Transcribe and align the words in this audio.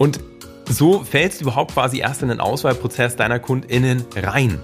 Und 0.00 0.18
so 0.66 1.04
fällst 1.04 1.40
du 1.40 1.44
überhaupt 1.44 1.74
quasi 1.74 1.98
erst 1.98 2.22
in 2.22 2.28
den 2.28 2.40
Auswahlprozess 2.40 3.16
deiner 3.16 3.38
KundInnen 3.38 4.06
rein. 4.16 4.58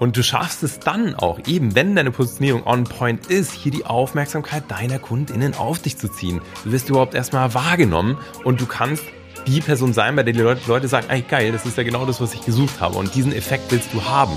Und 0.00 0.16
du 0.16 0.24
schaffst 0.24 0.64
es 0.64 0.80
dann 0.80 1.14
auch, 1.14 1.38
eben 1.46 1.76
wenn 1.76 1.94
deine 1.94 2.10
Positionierung 2.10 2.66
on 2.66 2.82
point 2.82 3.28
ist, 3.28 3.52
hier 3.52 3.70
die 3.70 3.86
Aufmerksamkeit 3.86 4.64
deiner 4.68 4.98
KundInnen 4.98 5.54
auf 5.54 5.78
dich 5.78 5.96
zu 5.98 6.08
ziehen. 6.08 6.40
Du 6.64 6.72
wirst 6.72 6.88
überhaupt 6.88 7.14
erstmal 7.14 7.54
wahrgenommen 7.54 8.18
und 8.42 8.60
du 8.60 8.66
kannst 8.66 9.04
die 9.46 9.60
Person 9.60 9.92
sein, 9.92 10.16
bei 10.16 10.24
der 10.24 10.34
die 10.34 10.40
Leute 10.40 10.88
sagen, 10.88 11.06
ey 11.10 11.22
geil, 11.22 11.52
das 11.52 11.64
ist 11.64 11.78
ja 11.78 11.84
genau 11.84 12.04
das, 12.04 12.20
was 12.20 12.34
ich 12.34 12.44
gesucht 12.44 12.80
habe. 12.80 12.98
Und 12.98 13.14
diesen 13.14 13.32
Effekt 13.32 13.70
willst 13.70 13.94
du 13.94 14.04
haben. 14.04 14.36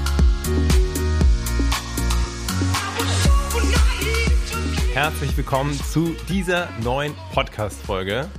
Herzlich 4.93 5.35
willkommen 5.37 5.73
zu 5.73 6.15
dieser 6.27 6.69
neuen 6.83 7.15
Podcast-Folge. 7.33 8.29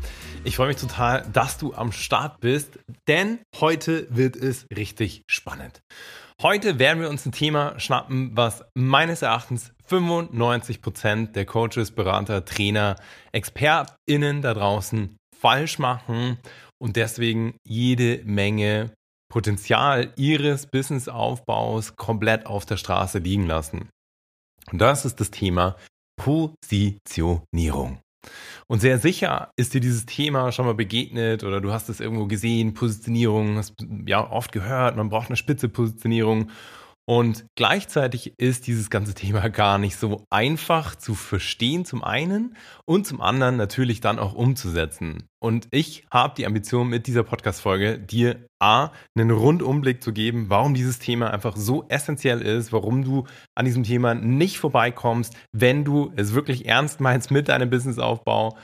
Ich 0.45 0.57
freue 0.57 0.69
mich 0.69 0.77
total, 0.77 1.27
dass 1.33 1.57
du 1.57 1.73
am 1.73 1.93
Start 1.93 2.41
bist, 2.41 2.79
denn 3.09 3.39
heute 3.61 4.07
wird 4.11 4.37
es 4.37 4.67
richtig 4.77 5.23
spannend. 5.29 5.81
Heute 6.43 6.79
werden 6.79 7.01
wir 7.01 7.09
uns 7.09 7.25
ein 7.25 7.33
Thema 7.33 7.79
schnappen, 7.79 8.37
was 8.37 8.65
meines 8.75 9.23
Erachtens 9.23 9.73
95% 9.89 11.33
der 11.33 11.47
Coaches, 11.47 11.93
Berater, 11.93 12.45
Trainer, 12.45 12.97
ExpertInnen 13.33 14.43
da 14.43 14.53
draußen 14.53 15.17
falsch 15.39 15.79
machen 15.79 16.39
und 16.79 16.97
deswegen 16.97 17.55
jede 17.65 18.23
Menge 18.25 18.93
Potenzial 19.33 20.13
ihres 20.17 20.67
Businessaufbaus 20.67 21.97
komplett 21.97 22.45
auf 22.45 22.67
der 22.67 22.77
Straße 22.77 23.19
liegen 23.19 23.47
lassen. 23.47 23.89
Und 24.71 24.79
das 24.79 25.07
ist 25.07 25.21
das 25.21 25.31
Thema 25.31 25.77
Positionierung. 26.21 27.99
Und 28.67 28.81
sehr 28.81 28.99
sicher 28.99 29.51
ist 29.57 29.73
dir 29.73 29.81
dieses 29.81 30.05
Thema 30.05 30.53
schon 30.53 30.67
mal 30.67 30.75
begegnet 30.75 31.45
oder 31.45 31.63
du 31.63 31.73
hast 31.73 31.89
es 31.89 31.99
irgendwo 31.99 32.27
gesehen, 32.27 32.75
Positionierung, 32.75 33.57
hast 33.57 33.73
ja 34.05 34.31
oft 34.31 34.53
gehört, 34.53 34.97
man 34.97 35.09
braucht 35.09 35.29
eine 35.29 35.37
spitze 35.37 35.71
Positionierung. 35.71 36.51
Und 37.05 37.47
gleichzeitig 37.57 38.35
ist 38.39 38.69
dieses 38.69 38.89
ganze 38.89 39.15
Thema 39.15 39.49
gar 39.51 39.79
nicht 39.79 39.97
so 39.97 40.25
einfach 40.31 40.95
zu 40.95 41.15
verstehen 41.15 41.85
zum 41.85 42.05
einen 42.05 42.57
und 42.85 43.07
zum 43.07 43.21
anderen 43.21 43.57
natürlich 43.57 44.01
dann 44.01 44.19
auch 44.19 44.35
umzusetzen. 44.35 45.29
Und 45.41 45.67
ich 45.73 46.07
habe 46.13 46.35
die 46.37 46.47
Ambition 46.47 46.89
mit 46.89 47.09
dieser 47.09 47.25
Podcast-Folge, 47.25 47.99
dir 47.99 48.47
A, 48.61 48.91
einen 49.17 49.33
Rundumblick 49.33 50.03
zu 50.03 50.13
geben, 50.13 50.49
warum 50.49 50.75
dieses 50.75 51.01
Thema 51.01 51.33
einfach 51.33 51.57
so 51.57 51.85
essentiell 51.89 52.41
ist, 52.41 52.73
warum 52.73 53.03
du 53.03 53.27
an 53.57 53.65
diesem 53.65 53.83
Thema 53.83 54.15
nicht 54.15 54.59
vorbeikommst, 54.59 55.35
wenn 55.53 55.85
du 55.85 56.13
es 56.15 56.35
wirklich 56.35 56.67
ernst 56.67 57.01
meinst 57.01 57.33
mit 57.33 57.49
deinem 57.49 57.71
Businessaufbau 57.71 58.57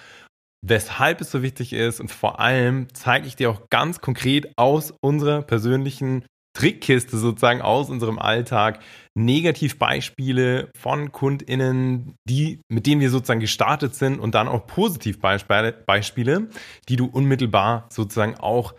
weshalb 0.61 1.21
es 1.21 1.31
so 1.31 1.43
wichtig 1.43 1.73
ist 1.73 2.01
und 2.01 2.11
vor 2.11 2.41
allem 2.41 2.89
zeige 2.93 3.27
ich 3.27 3.37
dir 3.37 3.51
auch 3.51 3.71
ganz 3.71 4.01
konkret 4.01 4.53
aus 4.57 4.93
unserer 5.01 5.43
persönlichen 5.43 6.25
Trickkiste 6.59 7.17
sozusagen 7.19 7.63
aus 7.63 7.89
unserem 7.89 8.19
Alltag 8.19 8.81
Negativbeispiele 9.15 10.71
von 10.77 11.13
KundInnen, 11.13 12.17
die, 12.29 12.61
mit 12.69 12.87
denen 12.87 13.01
wir 13.01 13.11
sozusagen 13.11 13.41
gestartet 13.41 13.95
sind 13.95 14.19
und 14.19 14.35
dann 14.35 14.49
auch 14.49 14.67
Positivbeispiele, 14.67 16.49
die 16.89 16.97
du 16.97 17.07
unmittelbar 17.07 17.87
sozusagen 17.91 18.37
auch 18.37 18.75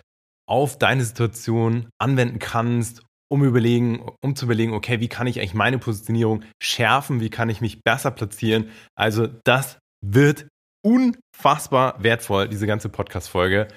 auf 0.45 0.77
deine 0.77 1.05
Situation 1.05 1.87
anwenden 2.01 2.39
kannst, 2.39 3.03
um 3.31 3.45
überlegen, 3.45 4.03
um 4.21 4.35
zu 4.35 4.45
überlegen, 4.45 4.73
okay, 4.73 4.99
wie 4.99 5.07
kann 5.07 5.27
ich 5.27 5.39
eigentlich 5.39 5.53
meine 5.53 5.77
Positionierung 5.77 6.43
schärfen, 6.61 7.21
wie 7.21 7.29
kann 7.29 7.49
ich 7.49 7.61
mich 7.61 7.83
besser 7.83 8.11
platzieren? 8.11 8.71
Also, 8.95 9.27
das 9.45 9.77
wird 10.05 10.47
unfassbar 10.83 12.03
wertvoll, 12.03 12.49
diese 12.49 12.67
ganze 12.67 12.89
Podcast-Folge. 12.89 13.67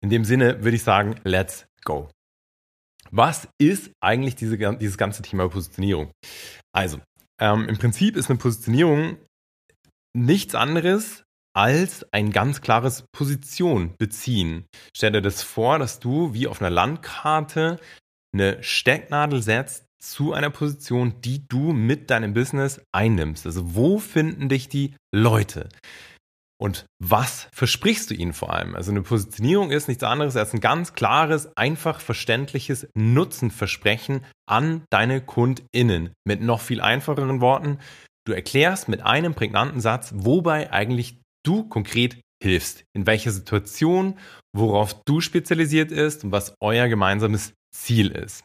In 0.00 0.10
dem 0.10 0.24
Sinne 0.24 0.62
würde 0.62 0.76
ich 0.76 0.82
sagen, 0.82 1.16
let's 1.24 1.66
go. 1.84 2.08
Was 3.14 3.46
ist 3.58 3.90
eigentlich 4.00 4.36
diese, 4.36 4.56
dieses 4.76 4.96
ganze 4.96 5.22
Thema 5.22 5.48
Positionierung? 5.48 6.10
Also, 6.74 7.00
ähm, 7.40 7.68
im 7.68 7.78
Prinzip 7.78 8.16
ist 8.16 8.30
eine 8.30 8.38
Positionierung 8.38 9.18
nichts 10.16 10.54
anderes 10.54 11.24
als 11.54 12.06
ein 12.12 12.32
ganz 12.32 12.62
klares 12.62 13.04
Position 13.12 13.94
beziehen. 13.98 14.64
Stell 14.96 15.12
dir 15.12 15.22
das 15.22 15.42
vor, 15.42 15.78
dass 15.78 16.00
du 16.00 16.32
wie 16.32 16.46
auf 16.46 16.60
einer 16.60 16.70
Landkarte 16.70 17.78
eine 18.34 18.62
Stecknadel 18.62 19.42
setzt 19.42 19.84
zu 20.02 20.32
einer 20.32 20.50
Position, 20.50 21.20
die 21.20 21.46
du 21.46 21.72
mit 21.72 22.10
deinem 22.10 22.32
Business 22.32 22.80
einnimmst. 22.92 23.44
Also 23.44 23.74
wo 23.74 23.98
finden 23.98 24.48
dich 24.48 24.68
die 24.68 24.94
Leute? 25.14 25.68
Und 26.62 26.86
was 27.02 27.48
versprichst 27.52 28.08
du 28.08 28.14
ihnen 28.14 28.32
vor 28.32 28.54
allem? 28.54 28.76
Also 28.76 28.92
eine 28.92 29.02
Positionierung 29.02 29.72
ist 29.72 29.88
nichts 29.88 30.04
anderes 30.04 30.36
als 30.36 30.54
ein 30.54 30.60
ganz 30.60 30.94
klares, 30.94 31.56
einfach 31.56 31.98
verständliches 31.98 32.86
Nutzenversprechen 32.94 34.24
an 34.48 34.84
deine 34.88 35.20
KundInnen. 35.20 36.12
Mit 36.24 36.40
noch 36.40 36.60
viel 36.60 36.80
einfacheren 36.80 37.40
Worten. 37.40 37.80
Du 38.24 38.32
erklärst 38.32 38.88
mit 38.88 39.02
einem 39.02 39.34
prägnanten 39.34 39.80
Satz, 39.80 40.12
wobei 40.14 40.72
eigentlich 40.72 41.20
du 41.44 41.64
konkret 41.68 42.20
hilfst, 42.40 42.84
in 42.94 43.08
welcher 43.08 43.32
Situation, 43.32 44.16
worauf 44.54 45.02
du 45.02 45.20
spezialisiert 45.20 45.90
ist 45.90 46.22
und 46.22 46.30
was 46.30 46.54
euer 46.62 46.86
gemeinsames 46.86 47.54
Ziel 47.74 48.12
ist. 48.12 48.44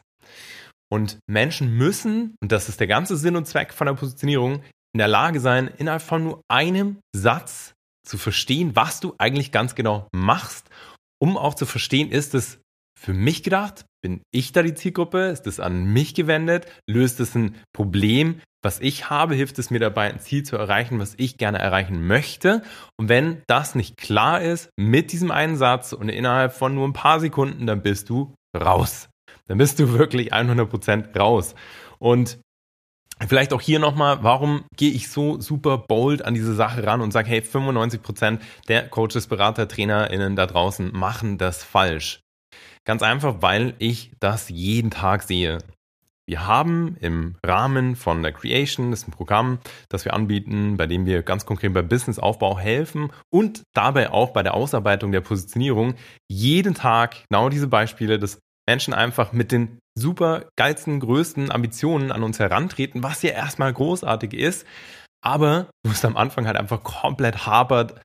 Und 0.90 1.18
Menschen 1.30 1.76
müssen, 1.76 2.34
und 2.42 2.50
das 2.50 2.68
ist 2.68 2.80
der 2.80 2.88
ganze 2.88 3.16
Sinn 3.16 3.36
und 3.36 3.46
Zweck 3.46 3.72
von 3.72 3.86
der 3.86 3.94
Positionierung, 3.94 4.64
in 4.92 4.98
der 4.98 5.06
Lage 5.06 5.38
sein, 5.38 5.68
innerhalb 5.68 6.02
von 6.02 6.24
nur 6.24 6.42
einem 6.48 6.98
Satz 7.14 7.74
zu 8.08 8.18
verstehen, 8.18 8.74
was 8.74 9.00
du 9.00 9.14
eigentlich 9.18 9.52
ganz 9.52 9.74
genau 9.74 10.08
machst, 10.12 10.68
um 11.20 11.36
auch 11.36 11.54
zu 11.54 11.66
verstehen, 11.66 12.10
ist 12.10 12.34
es 12.34 12.60
für 12.98 13.12
mich 13.12 13.42
gedacht? 13.42 13.84
Bin 14.02 14.22
ich 14.32 14.52
da 14.52 14.62
die 14.62 14.74
Zielgruppe? 14.74 15.26
Ist 15.26 15.46
es 15.46 15.60
an 15.60 15.84
mich 15.84 16.14
gewendet? 16.14 16.66
Löst 16.88 17.20
es 17.20 17.34
ein 17.34 17.56
Problem, 17.72 18.40
was 18.62 18.80
ich 18.80 19.10
habe? 19.10 19.34
Hilft 19.34 19.58
es 19.58 19.70
mir 19.70 19.80
dabei, 19.80 20.12
ein 20.12 20.20
Ziel 20.20 20.44
zu 20.44 20.56
erreichen, 20.56 20.98
was 20.98 21.14
ich 21.16 21.36
gerne 21.36 21.58
erreichen 21.58 22.06
möchte? 22.06 22.62
Und 22.96 23.08
wenn 23.08 23.42
das 23.46 23.74
nicht 23.74 23.96
klar 23.96 24.40
ist 24.40 24.70
mit 24.76 25.12
diesem 25.12 25.30
einen 25.30 25.56
Satz 25.56 25.92
und 25.92 26.08
innerhalb 26.08 26.52
von 26.52 26.74
nur 26.74 26.86
ein 26.86 26.92
paar 26.92 27.20
Sekunden, 27.20 27.66
dann 27.66 27.82
bist 27.82 28.08
du 28.08 28.34
raus. 28.56 29.08
Dann 29.46 29.58
bist 29.58 29.78
du 29.78 29.92
wirklich 29.92 30.32
100% 30.32 31.18
raus. 31.18 31.54
Und 31.98 32.38
Vielleicht 33.26 33.52
auch 33.52 33.60
hier 33.60 33.78
nochmal, 33.78 34.22
warum 34.22 34.64
gehe 34.76 34.92
ich 34.92 35.08
so 35.08 35.40
super 35.40 35.78
bold 35.78 36.24
an 36.24 36.34
diese 36.34 36.54
Sache 36.54 36.86
ran 36.86 37.00
und 37.00 37.12
sage, 37.12 37.28
hey, 37.28 37.40
95% 37.40 38.38
der 38.68 38.88
Coaches, 38.88 39.26
Berater, 39.26 39.66
TrainerInnen 39.66 40.36
da 40.36 40.46
draußen 40.46 40.92
machen 40.92 41.36
das 41.36 41.64
falsch. 41.64 42.20
Ganz 42.84 43.02
einfach, 43.02 43.36
weil 43.40 43.74
ich 43.78 44.12
das 44.20 44.48
jeden 44.48 44.90
Tag 44.90 45.24
sehe. 45.24 45.58
Wir 46.28 46.46
haben 46.46 46.96
im 47.00 47.36
Rahmen 47.44 47.96
von 47.96 48.22
der 48.22 48.32
Creation, 48.32 48.90
das 48.90 49.00
ist 49.00 49.08
ein 49.08 49.12
Programm, 49.12 49.58
das 49.88 50.04
wir 50.04 50.12
anbieten, 50.12 50.76
bei 50.76 50.86
dem 50.86 51.06
wir 51.06 51.22
ganz 51.22 51.46
konkret 51.46 51.72
beim 51.72 51.88
Businessaufbau 51.88 52.58
helfen 52.58 53.10
und 53.30 53.62
dabei 53.74 54.10
auch 54.10 54.30
bei 54.30 54.42
der 54.42 54.52
Ausarbeitung 54.52 55.10
der 55.10 55.22
Positionierung 55.22 55.94
jeden 56.30 56.74
Tag 56.74 57.16
genau 57.30 57.48
diese 57.48 57.66
Beispiele 57.66 58.18
des 58.18 58.40
Menschen 58.68 58.92
einfach 58.92 59.32
mit 59.32 59.52
den 59.52 59.78
super 59.98 60.46
geilsten, 60.56 61.00
größten 61.00 61.50
Ambitionen 61.50 62.12
an 62.12 62.22
uns 62.22 62.38
herantreten, 62.38 63.02
was 63.02 63.22
ja 63.22 63.30
erstmal 63.30 63.72
großartig 63.72 64.34
ist, 64.34 64.66
aber 65.22 65.68
wo 65.84 65.92
es 65.92 66.04
am 66.04 66.16
Anfang 66.16 66.46
halt 66.46 66.56
einfach 66.56 66.82
komplett 66.82 67.46
hapert, 67.46 68.00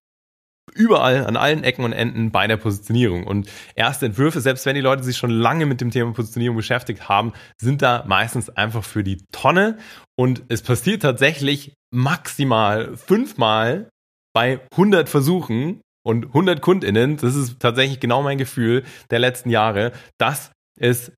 überall 0.74 1.26
an 1.26 1.38
allen 1.38 1.64
Ecken 1.64 1.86
und 1.86 1.94
Enden 1.94 2.32
bei 2.32 2.48
der 2.48 2.58
Positionierung. 2.58 3.28
Und 3.28 3.50
erste 3.76 4.08
Entwürfe, 4.08 4.42
selbst 4.42 4.66
wenn 4.66 4.76
die 4.76 4.82
Leute 4.82 5.04
sich 5.04 5.18
schon 5.18 5.30
lange 5.30 5.66
mit 5.66 5.82
dem 5.82 5.92
Thema 5.92 6.14
Positionierung 6.14 6.58
beschäftigt 6.58 7.08
haben, 7.10 7.34
sind 7.62 7.82
da 7.82 8.04
meistens 8.08 8.50
einfach 8.50 8.84
für 8.84 9.04
die 9.04 9.24
Tonne. 9.32 9.78
Und 10.18 10.44
es 10.50 10.62
passiert 10.64 11.04
tatsächlich 11.04 11.74
maximal 11.92 12.98
fünfmal 12.98 13.90
bei 14.34 14.62
100 14.72 15.10
Versuchen, 15.10 15.82
und 16.06 16.28
100 16.28 16.62
KundInnen, 16.62 17.18
das 17.18 17.36
ist 17.36 17.60
tatsächlich 17.60 18.00
genau 18.00 18.22
mein 18.22 18.38
Gefühl 18.38 18.84
der 19.10 19.20
letzten 19.20 19.50
Jahre, 19.50 19.94
dass 20.18 20.52
es 20.78 21.14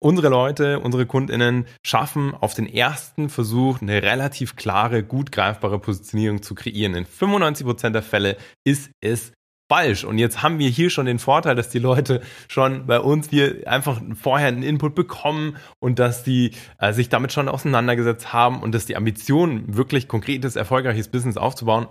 unsere 0.00 0.28
Leute, 0.28 0.80
unsere 0.80 1.06
KundInnen 1.06 1.66
schaffen 1.82 2.34
auf 2.34 2.54
den 2.54 2.66
ersten 2.66 3.28
Versuch 3.28 3.80
eine 3.80 4.02
relativ 4.02 4.56
klare, 4.56 5.02
gut 5.02 5.32
greifbare 5.32 5.78
Positionierung 5.78 6.42
zu 6.42 6.54
kreieren. 6.54 6.94
In 6.94 7.06
95% 7.06 7.90
der 7.90 8.02
Fälle 8.02 8.36
ist 8.64 8.90
es 9.00 9.32
falsch. 9.68 10.04
Und 10.04 10.18
jetzt 10.18 10.42
haben 10.42 10.58
wir 10.58 10.68
hier 10.68 10.90
schon 10.90 11.06
den 11.06 11.18
Vorteil, 11.18 11.54
dass 11.54 11.68
die 11.68 11.78
Leute 11.78 12.22
schon 12.48 12.86
bei 12.86 13.00
uns 13.00 13.28
hier 13.28 13.66
einfach 13.66 14.00
vorher 14.14 14.48
einen 14.48 14.62
Input 14.62 14.94
bekommen 14.94 15.56
und 15.78 15.98
dass 15.98 16.24
die 16.24 16.52
äh, 16.78 16.92
sich 16.92 17.08
damit 17.08 17.32
schon 17.32 17.48
auseinandergesetzt 17.48 18.32
haben 18.32 18.62
und 18.62 18.74
dass 18.74 18.86
die 18.86 18.96
Ambition, 18.96 19.76
wirklich 19.76 20.08
konkretes, 20.08 20.56
erfolgreiches 20.56 21.08
Business 21.08 21.36
aufzubauen, 21.36 21.88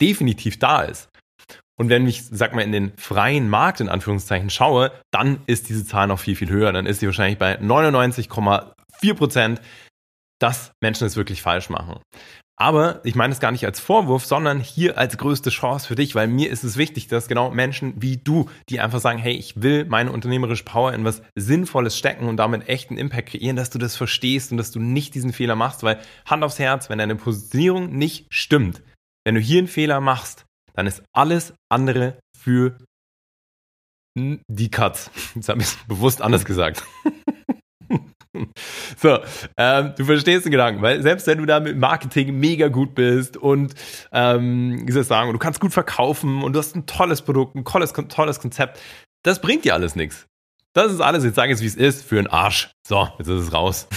definitiv 0.00 0.58
da 0.58 0.82
ist. 0.82 1.08
Und 1.78 1.88
wenn 1.88 2.06
ich, 2.06 2.24
sag 2.24 2.54
mal, 2.54 2.62
in 2.62 2.72
den 2.72 2.92
freien 2.96 3.48
Markt 3.48 3.80
in 3.80 3.88
Anführungszeichen 3.88 4.50
schaue, 4.50 4.92
dann 5.12 5.40
ist 5.46 5.68
diese 5.68 5.86
Zahl 5.86 6.08
noch 6.08 6.18
viel, 6.18 6.36
viel 6.36 6.50
höher. 6.50 6.72
Dann 6.72 6.86
ist 6.86 7.00
sie 7.00 7.06
wahrscheinlich 7.06 7.38
bei 7.38 7.58
99,4 7.58 9.14
Prozent, 9.14 9.60
dass 10.40 10.72
Menschen 10.80 11.06
es 11.06 11.16
wirklich 11.16 11.40
falsch 11.40 11.70
machen. 11.70 12.00
Aber 12.60 13.00
ich 13.04 13.14
meine 13.14 13.32
es 13.32 13.38
gar 13.38 13.52
nicht 13.52 13.64
als 13.64 13.78
Vorwurf, 13.78 14.26
sondern 14.26 14.58
hier 14.58 14.98
als 14.98 15.16
größte 15.16 15.50
Chance 15.50 15.86
für 15.86 15.94
dich, 15.94 16.16
weil 16.16 16.26
mir 16.26 16.50
ist 16.50 16.64
es 16.64 16.76
wichtig, 16.76 17.06
dass 17.06 17.28
genau 17.28 17.52
Menschen 17.52 17.94
wie 18.02 18.16
du, 18.16 18.50
die 18.68 18.80
einfach 18.80 18.98
sagen, 18.98 19.20
hey, 19.20 19.34
ich 19.34 19.62
will 19.62 19.84
meine 19.84 20.10
unternehmerische 20.10 20.64
Power 20.64 20.92
in 20.92 21.04
was 21.04 21.22
Sinnvolles 21.36 21.96
stecken 21.96 22.26
und 22.26 22.36
damit 22.36 22.68
echten 22.68 22.96
Impact 22.96 23.28
kreieren, 23.28 23.54
dass 23.54 23.70
du 23.70 23.78
das 23.78 23.94
verstehst 23.94 24.50
und 24.50 24.58
dass 24.58 24.72
du 24.72 24.80
nicht 24.80 25.14
diesen 25.14 25.32
Fehler 25.32 25.54
machst, 25.54 25.84
weil 25.84 26.00
Hand 26.26 26.42
aufs 26.42 26.58
Herz, 26.58 26.90
wenn 26.90 26.98
deine 26.98 27.14
Positionierung 27.14 27.96
nicht 27.96 28.26
stimmt, 28.30 28.82
wenn 29.24 29.36
du 29.36 29.40
hier 29.40 29.58
einen 29.58 29.68
Fehler 29.68 30.00
machst, 30.00 30.47
dann 30.78 30.86
ist 30.86 31.02
alles 31.12 31.54
andere 31.68 32.20
für 32.36 32.78
die 34.16 34.70
Katz. 34.70 35.10
Jetzt 35.34 35.48
habe 35.48 35.60
ich 35.60 35.66
es 35.66 35.76
bewusst 35.88 36.22
anders 36.22 36.44
gesagt. 36.44 36.84
So, 38.96 39.18
ähm, 39.56 39.94
du 39.96 40.04
verstehst 40.04 40.44
den 40.44 40.52
Gedanken, 40.52 40.80
weil 40.80 41.02
selbst 41.02 41.26
wenn 41.26 41.38
du 41.38 41.46
da 41.46 41.58
mit 41.58 41.76
Marketing 41.76 42.38
mega 42.38 42.68
gut 42.68 42.94
bist 42.94 43.36
und 43.36 43.74
ähm, 44.12 44.86
wie 44.86 44.92
soll 44.92 45.02
ich 45.02 45.08
sagen, 45.08 45.32
du 45.32 45.38
kannst 45.38 45.58
gut 45.58 45.72
verkaufen 45.72 46.44
und 46.44 46.52
du 46.52 46.60
hast 46.60 46.76
ein 46.76 46.86
tolles 46.86 47.22
Produkt, 47.22 47.56
ein 47.56 47.64
tolles, 47.64 47.92
tolles 47.92 48.38
Konzept, 48.38 48.78
das 49.24 49.40
bringt 49.40 49.64
dir 49.64 49.74
alles 49.74 49.96
nichts. 49.96 50.26
Das 50.74 50.92
ist 50.92 51.00
alles, 51.00 51.24
jetzt 51.24 51.34
sage 51.34 51.52
ich 51.52 51.56
es, 51.56 51.62
wie 51.62 51.66
es 51.66 51.76
ist, 51.76 52.04
für 52.04 52.18
einen 52.18 52.26
Arsch. 52.26 52.70
So, 52.86 53.08
jetzt 53.18 53.28
ist 53.28 53.48
es 53.48 53.52
raus. 53.52 53.88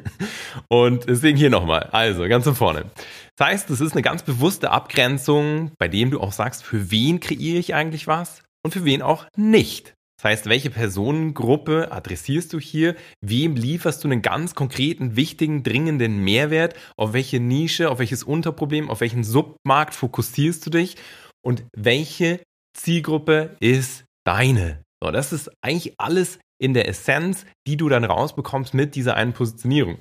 und 0.68 1.08
deswegen 1.08 1.36
hier 1.36 1.50
nochmal. 1.50 1.88
Also, 1.92 2.26
ganz 2.28 2.44
von 2.44 2.54
vorne. 2.54 2.90
Das 3.36 3.48
heißt, 3.48 3.70
es 3.70 3.80
ist 3.80 3.92
eine 3.92 4.02
ganz 4.02 4.22
bewusste 4.22 4.70
Abgrenzung, 4.70 5.72
bei 5.78 5.88
dem 5.88 6.10
du 6.10 6.20
auch 6.20 6.32
sagst, 6.32 6.64
für 6.64 6.90
wen 6.90 7.20
kreiere 7.20 7.58
ich 7.58 7.74
eigentlich 7.74 8.06
was 8.06 8.42
und 8.64 8.72
für 8.72 8.84
wen 8.84 9.02
auch 9.02 9.26
nicht. 9.36 9.94
Das 10.16 10.30
heißt, 10.30 10.46
welche 10.46 10.70
Personengruppe 10.70 11.92
adressierst 11.92 12.52
du 12.52 12.58
hier? 12.58 12.94
Wem 13.20 13.56
lieferst 13.56 14.02
du 14.02 14.08
einen 14.08 14.22
ganz 14.22 14.54
konkreten, 14.54 15.16
wichtigen, 15.16 15.62
dringenden 15.62 16.18
Mehrwert? 16.18 16.74
Auf 16.96 17.12
welche 17.12 17.40
Nische, 17.40 17.90
auf 17.90 17.98
welches 17.98 18.22
Unterproblem, 18.22 18.88
auf 18.88 19.00
welchen 19.00 19.24
Submarkt 19.24 19.94
fokussierst 19.94 20.64
du 20.64 20.70
dich? 20.70 20.96
Und 21.42 21.64
welche 21.76 22.40
Zielgruppe 22.72 23.56
ist 23.60 24.04
deine? 24.24 24.82
So, 25.02 25.10
das 25.10 25.32
ist 25.32 25.50
eigentlich 25.62 25.94
alles 25.98 26.38
in 26.58 26.74
der 26.74 26.88
Essenz, 26.88 27.46
die 27.66 27.76
du 27.76 27.88
dann 27.88 28.04
rausbekommst 28.04 28.74
mit 28.74 28.94
dieser 28.94 29.16
einen 29.16 29.32
Positionierung. 29.32 29.98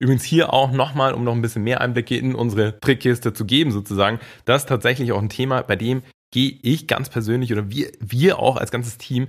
Übrigens 0.00 0.24
hier 0.24 0.52
auch 0.52 0.70
nochmal, 0.70 1.14
um 1.14 1.24
noch 1.24 1.34
ein 1.34 1.42
bisschen 1.42 1.64
mehr 1.64 1.80
Einblicke 1.80 2.16
in 2.16 2.34
unsere 2.34 2.78
Trickkiste 2.80 3.32
zu 3.32 3.44
geben, 3.44 3.72
sozusagen, 3.72 4.20
das 4.44 4.62
ist 4.62 4.68
tatsächlich 4.68 5.12
auch 5.12 5.20
ein 5.20 5.28
Thema, 5.28 5.62
bei 5.62 5.76
dem 5.76 6.02
gehe 6.32 6.58
ich 6.62 6.86
ganz 6.86 7.08
persönlich 7.08 7.52
oder 7.52 7.70
wir, 7.70 7.90
wir 8.00 8.38
auch 8.38 8.56
als 8.56 8.70
ganzes 8.70 8.98
Team 8.98 9.28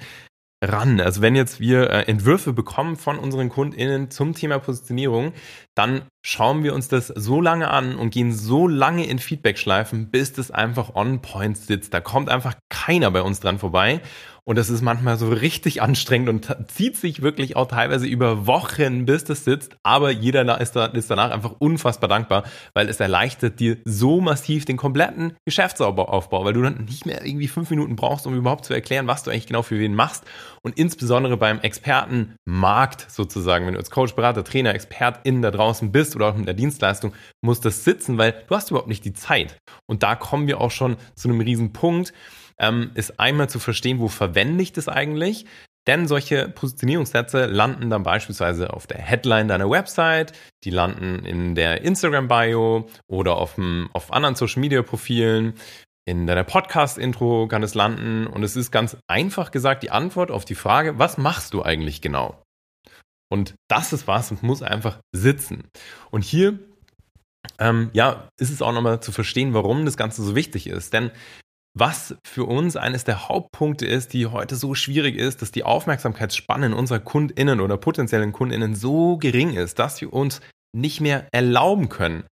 ran. 0.64 1.00
Also 1.02 1.22
wenn 1.22 1.36
jetzt 1.36 1.60
wir 1.60 1.90
äh, 1.90 2.04
Entwürfe 2.04 2.54
bekommen 2.54 2.96
von 2.96 3.20
unseren 3.20 3.50
KundInnen 3.50 4.10
zum 4.10 4.34
Thema 4.34 4.60
Positionierung, 4.60 5.34
dann 5.76 6.04
schauen 6.26 6.64
wir 6.64 6.74
uns 6.74 6.88
das 6.88 7.08
so 7.08 7.42
lange 7.42 7.70
an 7.70 7.96
und 7.96 8.12
gehen 8.12 8.32
so 8.32 8.68
lange 8.68 9.06
in 9.06 9.20
Feedback-Schleifen, 9.20 10.10
bis 10.10 10.32
das 10.34 10.52
einfach 10.52 10.96
on 10.96 11.22
point 11.22 11.58
sitzt. 11.58 11.94
Da 11.94 12.00
kommt 12.00 12.30
einfach 12.30 12.56
keiner 12.70 13.12
bei 13.12 13.22
uns 13.22 13.42
dran 13.42 13.60
vorbei. 13.60 14.02
Und 14.46 14.58
das 14.58 14.70
ist 14.70 14.82
manchmal 14.82 15.18
so 15.18 15.30
richtig 15.30 15.82
anstrengend 15.82 16.28
und 16.28 16.58
zieht 16.70 16.98
sich 16.98 17.22
wirklich 17.22 17.56
auch 17.56 17.68
teilweise 17.68 18.08
über 18.08 18.46
Wochen, 18.46 19.06
bis 19.06 19.24
das 19.24 19.46
sitzt. 19.46 19.78
Aber 19.84 20.12
jeder 20.12 20.60
ist, 20.60 20.76
da, 20.76 20.88
ist 20.88 21.10
danach 21.10 21.32
einfach 21.32 21.56
unfassbar 21.60 22.10
dankbar, 22.10 22.44
weil 22.74 22.90
es 22.90 23.00
erleichtert 23.00 23.62
dir 23.62 23.78
so 23.86 24.20
massiv 24.20 24.66
den 24.66 24.76
kompletten 24.76 25.38
Geschäftsaufbau, 25.46 26.44
weil 26.44 26.52
du 26.52 26.62
dann 26.62 26.84
nicht 26.84 27.06
mehr 27.06 27.26
irgendwie 27.26 27.48
fünf 27.48 27.70
Minuten 27.70 27.96
brauchst, 27.96 28.28
um 28.28 28.36
überhaupt 28.36 28.66
zu 28.66 28.74
erklären, 28.74 29.08
was 29.08 29.24
du 29.24 29.32
eigentlich 29.32 29.48
genau 29.48 29.62
für 29.62 29.80
wen 29.80 29.96
machst. 29.96 30.26
Und 30.62 30.78
insbesondere 30.78 31.38
beim 31.38 31.62
Expertenmarkt 31.62 33.10
sozusagen, 33.10 33.66
wenn 33.66 33.74
du 33.74 33.80
als 33.80 33.92
Coach, 33.92 34.14
Berater, 34.14 34.44
Trainer, 34.44 34.76
Expertin 34.76 35.42
da 35.42 35.52
draußen 35.52 35.94
bist 35.94 36.13
oder 36.16 36.28
auch 36.28 36.36
in 36.36 36.46
der 36.46 36.54
Dienstleistung, 36.54 37.14
muss 37.42 37.62
das 37.62 37.84
sitzen, 37.84 38.18
weil 38.18 38.44
du 38.48 38.56
hast 38.56 38.72
überhaupt 38.72 38.90
nicht 38.90 39.06
die 39.06 39.14
Zeit. 39.14 39.58
Und 39.88 40.04
da 40.04 40.16
kommen 40.16 40.48
wir 40.48 40.62
auch 40.62 40.72
schon 40.72 40.98
zu 41.16 41.30
einem 41.30 41.42
riesen 41.42 41.74
Punkt 41.74 42.14
ähm, 42.60 42.92
ist 42.96 43.20
einmal 43.20 43.50
zu 43.50 43.60
verstehen, 43.60 44.00
wo 44.00 44.08
verwende 44.08 44.64
ich 44.64 44.74
das 44.74 44.88
eigentlich? 44.88 45.46
Denn 45.86 46.08
solche 46.08 46.48
Positionierungssätze 46.48 47.46
landen 47.46 47.90
dann 47.90 48.04
beispielsweise 48.04 48.72
auf 48.72 48.88
der 48.88 49.00
Headline 49.00 49.50
deiner 49.50 49.70
Website, 49.70 50.32
die 50.64 50.70
landen 50.70 51.26
in 51.26 51.56
der 51.56 51.82
Instagram-Bio 51.82 52.88
oder 53.08 53.36
auf, 53.36 53.56
dem, 53.56 53.90
auf 53.92 54.14
anderen 54.14 54.36
Social-Media-Profilen. 54.36 55.56
In 56.06 56.28
deiner 56.28 56.44
Podcast-Intro 56.46 57.48
kann 57.48 57.64
es 57.64 57.76
landen 57.76 58.28
und 58.28 58.44
es 58.44 58.56
ist 58.56 58.72
ganz 58.72 58.98
einfach 59.08 59.52
gesagt 59.52 59.84
die 59.84 59.92
Antwort 59.92 60.32
auf 60.32 60.46
die 60.46 60.56
Frage, 60.56 61.00
was 61.00 61.18
machst 61.18 61.54
du 61.54 61.64
eigentlich 61.64 62.02
genau? 62.02 62.43
Und 63.34 63.56
das 63.68 63.94
ist 63.94 64.06
was 64.08 64.30
und 64.30 64.44
muss 64.44 64.62
einfach 64.62 65.00
sitzen. 65.12 65.64
Und 66.12 66.24
hier 66.24 66.60
ähm, 67.58 67.90
ja, 67.94 68.30
ist 68.40 68.52
es 68.52 68.62
auch 68.62 68.74
nochmal 68.74 69.00
zu 69.00 69.12
verstehen, 69.12 69.56
warum 69.56 69.86
das 69.86 69.98
Ganze 69.98 70.22
so 70.24 70.36
wichtig 70.36 70.68
ist. 70.68 70.94
Denn 70.94 71.10
was 71.76 72.16
für 72.24 72.44
uns 72.44 72.76
eines 72.76 73.06
der 73.06 73.28
Hauptpunkte 73.28 73.88
ist, 73.88 74.14
die 74.14 74.28
heute 74.28 74.56
so 74.56 74.76
schwierig 74.76 75.16
ist, 75.16 75.42
dass 75.42 75.52
die 75.52 75.64
Aufmerksamkeitsspanne 75.64 76.76
unserer 76.76 77.00
KundInnen 77.00 77.60
oder 77.60 77.78
potenziellen 77.78 78.34
KundInnen 78.34 78.76
so 78.76 79.18
gering 79.18 79.56
ist, 79.56 79.80
dass 79.80 80.00
wir 80.00 80.14
uns 80.14 80.40
nicht 80.72 81.02
mehr 81.02 81.28
erlauben 81.32 81.90
können, 81.90 82.26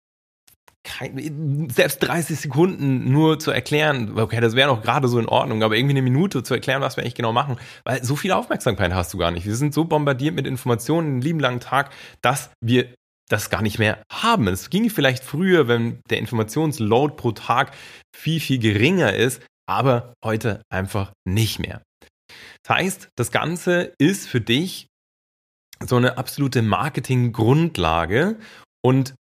kein, 0.84 1.68
selbst 1.70 1.98
30 1.98 2.40
Sekunden 2.40 3.10
nur 3.10 3.38
zu 3.38 3.50
erklären, 3.50 4.18
okay, 4.18 4.40
das 4.40 4.56
wäre 4.56 4.68
noch 4.68 4.82
gerade 4.82 5.08
so 5.08 5.18
in 5.18 5.26
Ordnung, 5.26 5.62
aber 5.62 5.76
irgendwie 5.76 5.94
eine 5.94 6.02
Minute 6.02 6.42
zu 6.42 6.54
erklären, 6.54 6.82
was 6.82 6.96
wir 6.96 7.02
eigentlich 7.02 7.14
genau 7.14 7.32
machen, 7.32 7.56
weil 7.84 8.02
so 8.04 8.16
viel 8.16 8.32
Aufmerksamkeit 8.32 8.92
hast 8.92 9.14
du 9.14 9.18
gar 9.18 9.30
nicht. 9.30 9.46
Wir 9.46 9.54
sind 9.54 9.74
so 9.74 9.84
bombardiert 9.84 10.34
mit 10.34 10.46
Informationen 10.46 11.06
einen 11.08 11.20
lieben 11.20 11.40
langen 11.40 11.60
Tag, 11.60 11.90
dass 12.20 12.50
wir 12.60 12.92
das 13.28 13.48
gar 13.48 13.62
nicht 13.62 13.78
mehr 13.78 14.02
haben. 14.12 14.48
Es 14.48 14.70
ging 14.70 14.90
vielleicht 14.90 15.24
früher, 15.24 15.68
wenn 15.68 16.00
der 16.10 16.18
Informationsload 16.18 17.14
pro 17.16 17.32
Tag 17.32 17.72
viel, 18.14 18.40
viel 18.40 18.58
geringer 18.58 19.14
ist, 19.14 19.42
aber 19.68 20.14
heute 20.24 20.62
einfach 20.68 21.12
nicht 21.24 21.58
mehr. 21.58 21.82
Das 22.64 22.76
heißt, 22.76 23.08
das 23.16 23.30
Ganze 23.30 23.94
ist 23.98 24.28
für 24.28 24.40
dich 24.40 24.88
so 25.84 25.96
eine 25.96 26.18
absolute 26.18 26.62
Marketing-Grundlage 26.62 28.38
und 28.84 29.14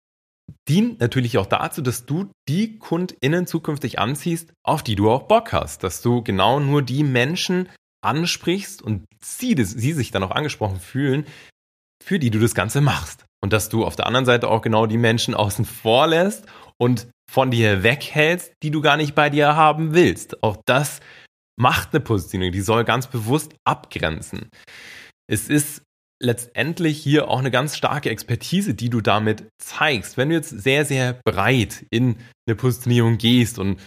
dient 0.69 1.01
natürlich 1.01 1.39
auch 1.39 1.47
dazu, 1.47 1.83
dass 1.83 2.07
du 2.07 2.31
die 2.49 2.79
KundInnen 2.79 3.47
zukünftig 3.47 3.99
anziehst, 3.99 4.53
auf 4.65 4.83
die 4.83 4.97
du 4.97 5.11
auch 5.11 5.25
Bock 5.25 5.53
hast, 5.53 5.83
dass 5.85 6.03
du 6.03 6.23
genau 6.23 6.61
nur 6.61 6.83
die 6.83 7.05
Menschen 7.05 7.69
ansprichst 8.03 8.83
und 8.83 9.05
sie, 9.23 9.55
sie 9.63 9.93
sich 9.93 10.11
dann 10.11 10.23
auch 10.23 10.31
angesprochen 10.31 10.81
fühlen, 10.81 11.27
für 12.03 12.19
die 12.19 12.31
du 12.31 12.39
das 12.39 12.55
Ganze 12.55 12.81
machst. 12.81 13.25
Und 13.43 13.53
dass 13.53 13.69
du 13.69 13.85
auf 13.85 13.97
der 13.97 14.07
anderen 14.07 14.27
Seite 14.27 14.49
auch 14.49 14.63
genau 14.63 14.87
die 14.87 14.99
Menschen 14.99 15.35
außen 15.35 15.65
vor 15.65 16.07
lässt 16.07 16.47
und 16.79 17.09
von 17.31 17.51
dir 17.51 17.83
weghältst, 17.83 18.53
die 18.63 18.71
du 18.71 18.81
gar 18.81 18.97
nicht 18.97 19.15
bei 19.15 19.31
dir 19.31 19.57
haben 19.57 19.95
willst. 19.95 20.43
Auch 20.43 20.57
das 20.67 21.01
macht 21.57 21.91
eine 21.93 22.01
Positionierung, 22.01 22.53
die 22.53 22.61
soll 22.61 22.85
ganz 22.85 23.07
bewusst 23.07 23.55
abgrenzen. 23.65 24.49
Es 25.27 25.49
ist 25.49 25.83
letztendlich 26.23 26.99
hier 27.03 27.29
auch 27.29 27.39
eine 27.39 27.51
ganz 27.51 27.77
starke 27.77 28.11
Expertise, 28.11 28.75
die 28.75 28.91
du 28.91 29.01
damit 29.01 29.45
zeigst. 29.59 30.17
Wenn 30.17 30.29
du 30.29 30.35
jetzt 30.35 30.51
sehr, 30.51 30.85
sehr 30.85 31.15
breit 31.25 31.87
in 31.91 32.17
eine 32.47 32.57
Positionierung 32.57 33.19
gehst 33.19 33.59
und 33.59 33.81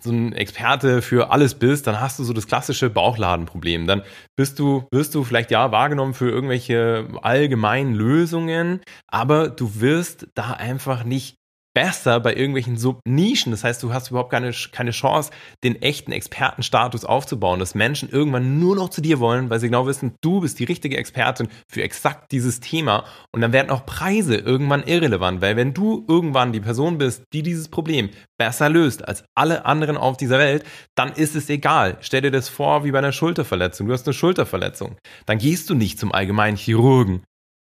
so 0.00 0.10
ein 0.10 0.32
Experte 0.32 1.02
für 1.02 1.30
alles 1.30 1.54
bist, 1.54 1.86
dann 1.86 2.00
hast 2.00 2.18
du 2.18 2.24
so 2.24 2.32
das 2.32 2.46
klassische 2.46 2.90
Bauchladenproblem. 2.90 3.86
Dann 3.86 4.02
bist 4.36 4.58
du, 4.58 4.86
wirst 4.90 5.14
du 5.14 5.24
vielleicht 5.24 5.50
ja 5.50 5.70
wahrgenommen 5.70 6.14
für 6.14 6.30
irgendwelche 6.30 7.08
allgemeinen 7.22 7.94
Lösungen, 7.94 8.80
aber 9.06 9.48
du 9.48 9.80
wirst 9.80 10.28
da 10.34 10.52
einfach 10.52 11.04
nicht 11.04 11.36
besser 11.74 12.20
bei 12.20 12.34
irgendwelchen 12.34 12.76
Subnischen. 12.76 13.52
Das 13.52 13.64
heißt, 13.64 13.82
du 13.82 13.92
hast 13.92 14.10
überhaupt 14.10 14.30
keine, 14.30 14.52
keine 14.72 14.90
Chance, 14.90 15.30
den 15.64 15.80
echten 15.80 16.12
Expertenstatus 16.12 17.04
aufzubauen, 17.04 17.58
dass 17.60 17.74
Menschen 17.74 18.08
irgendwann 18.10 18.58
nur 18.58 18.76
noch 18.76 18.90
zu 18.90 19.00
dir 19.00 19.20
wollen, 19.20 19.50
weil 19.50 19.60
sie 19.60 19.66
genau 19.66 19.86
wissen, 19.86 20.14
du 20.20 20.40
bist 20.40 20.58
die 20.58 20.64
richtige 20.64 20.96
Expertin 20.96 21.48
für 21.70 21.82
exakt 21.82 22.32
dieses 22.32 22.60
Thema. 22.60 23.04
Und 23.32 23.40
dann 23.40 23.52
werden 23.52 23.70
auch 23.70 23.86
Preise 23.86 24.36
irgendwann 24.36 24.82
irrelevant, 24.82 25.40
weil 25.40 25.56
wenn 25.56 25.74
du 25.74 26.04
irgendwann 26.08 26.52
die 26.52 26.60
Person 26.60 26.98
bist, 26.98 27.24
die 27.32 27.42
dieses 27.42 27.68
Problem 27.68 28.10
besser 28.38 28.68
löst 28.68 29.06
als 29.06 29.24
alle 29.34 29.64
anderen 29.66 29.96
auf 29.96 30.16
dieser 30.16 30.38
Welt, 30.38 30.64
dann 30.94 31.12
ist 31.12 31.36
es 31.36 31.48
egal. 31.48 31.96
Stell 32.00 32.22
dir 32.22 32.30
das 32.30 32.48
vor 32.48 32.84
wie 32.84 32.90
bei 32.90 32.98
einer 32.98 33.12
Schulterverletzung. 33.12 33.86
Du 33.86 33.92
hast 33.92 34.06
eine 34.06 34.14
Schulterverletzung. 34.14 34.96
Dann 35.26 35.38
gehst 35.38 35.70
du 35.70 35.74
nicht 35.74 35.98
zum 35.98 36.12
allgemeinen 36.12 36.56
Chirurgen, 36.56 37.22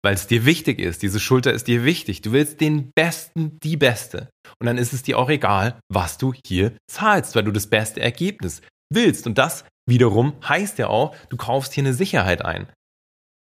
weil 0.07 0.15
es 0.15 0.29
dir 0.29 0.45
wichtig 0.45 0.79
ist. 0.79 1.03
Diese 1.03 1.19
Schulter 1.19 1.53
ist 1.53 1.67
dir 1.67 1.83
wichtig. 1.83 2.23
Du 2.23 2.31
willst 2.31 2.61
den 2.61 2.93
Besten, 2.95 3.59
die 3.65 3.77
Beste. 3.77 4.31
Und 4.61 4.67
dann 4.69 4.79
ist 4.79 4.93
es 4.93 5.03
dir 5.03 5.19
auch 5.19 5.29
egal, 5.29 5.81
was 5.93 6.17
du 6.17 6.33
hier 6.47 6.77
zahlst, 6.89 7.35
weil 7.35 7.43
du 7.43 7.51
das 7.51 7.67
beste 7.67 8.01
Ergebnis 8.01 8.63
willst. 8.89 9.27
Und 9.27 9.37
das 9.37 9.65
wiederum 9.85 10.35
heißt 10.49 10.79
ja 10.79 10.87
auch, 10.87 11.17
du 11.29 11.37
kaufst 11.37 11.73
hier 11.73 11.83
eine 11.83 11.93
Sicherheit 11.93 12.45
ein. 12.45 12.69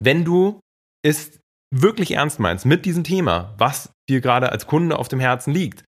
Wenn 0.05 0.23
du 0.23 0.61
es 1.03 1.41
wirklich 1.75 2.11
ernst 2.11 2.41
meinst 2.41 2.67
mit 2.67 2.85
diesem 2.85 3.05
Thema, 3.05 3.55
was 3.57 3.95
dir 4.11 4.21
gerade 4.21 4.53
als 4.53 4.67
Kunde 4.67 4.99
auf 4.99 5.09
dem 5.09 5.19
Herzen 5.19 5.55
liegt, 5.55 5.85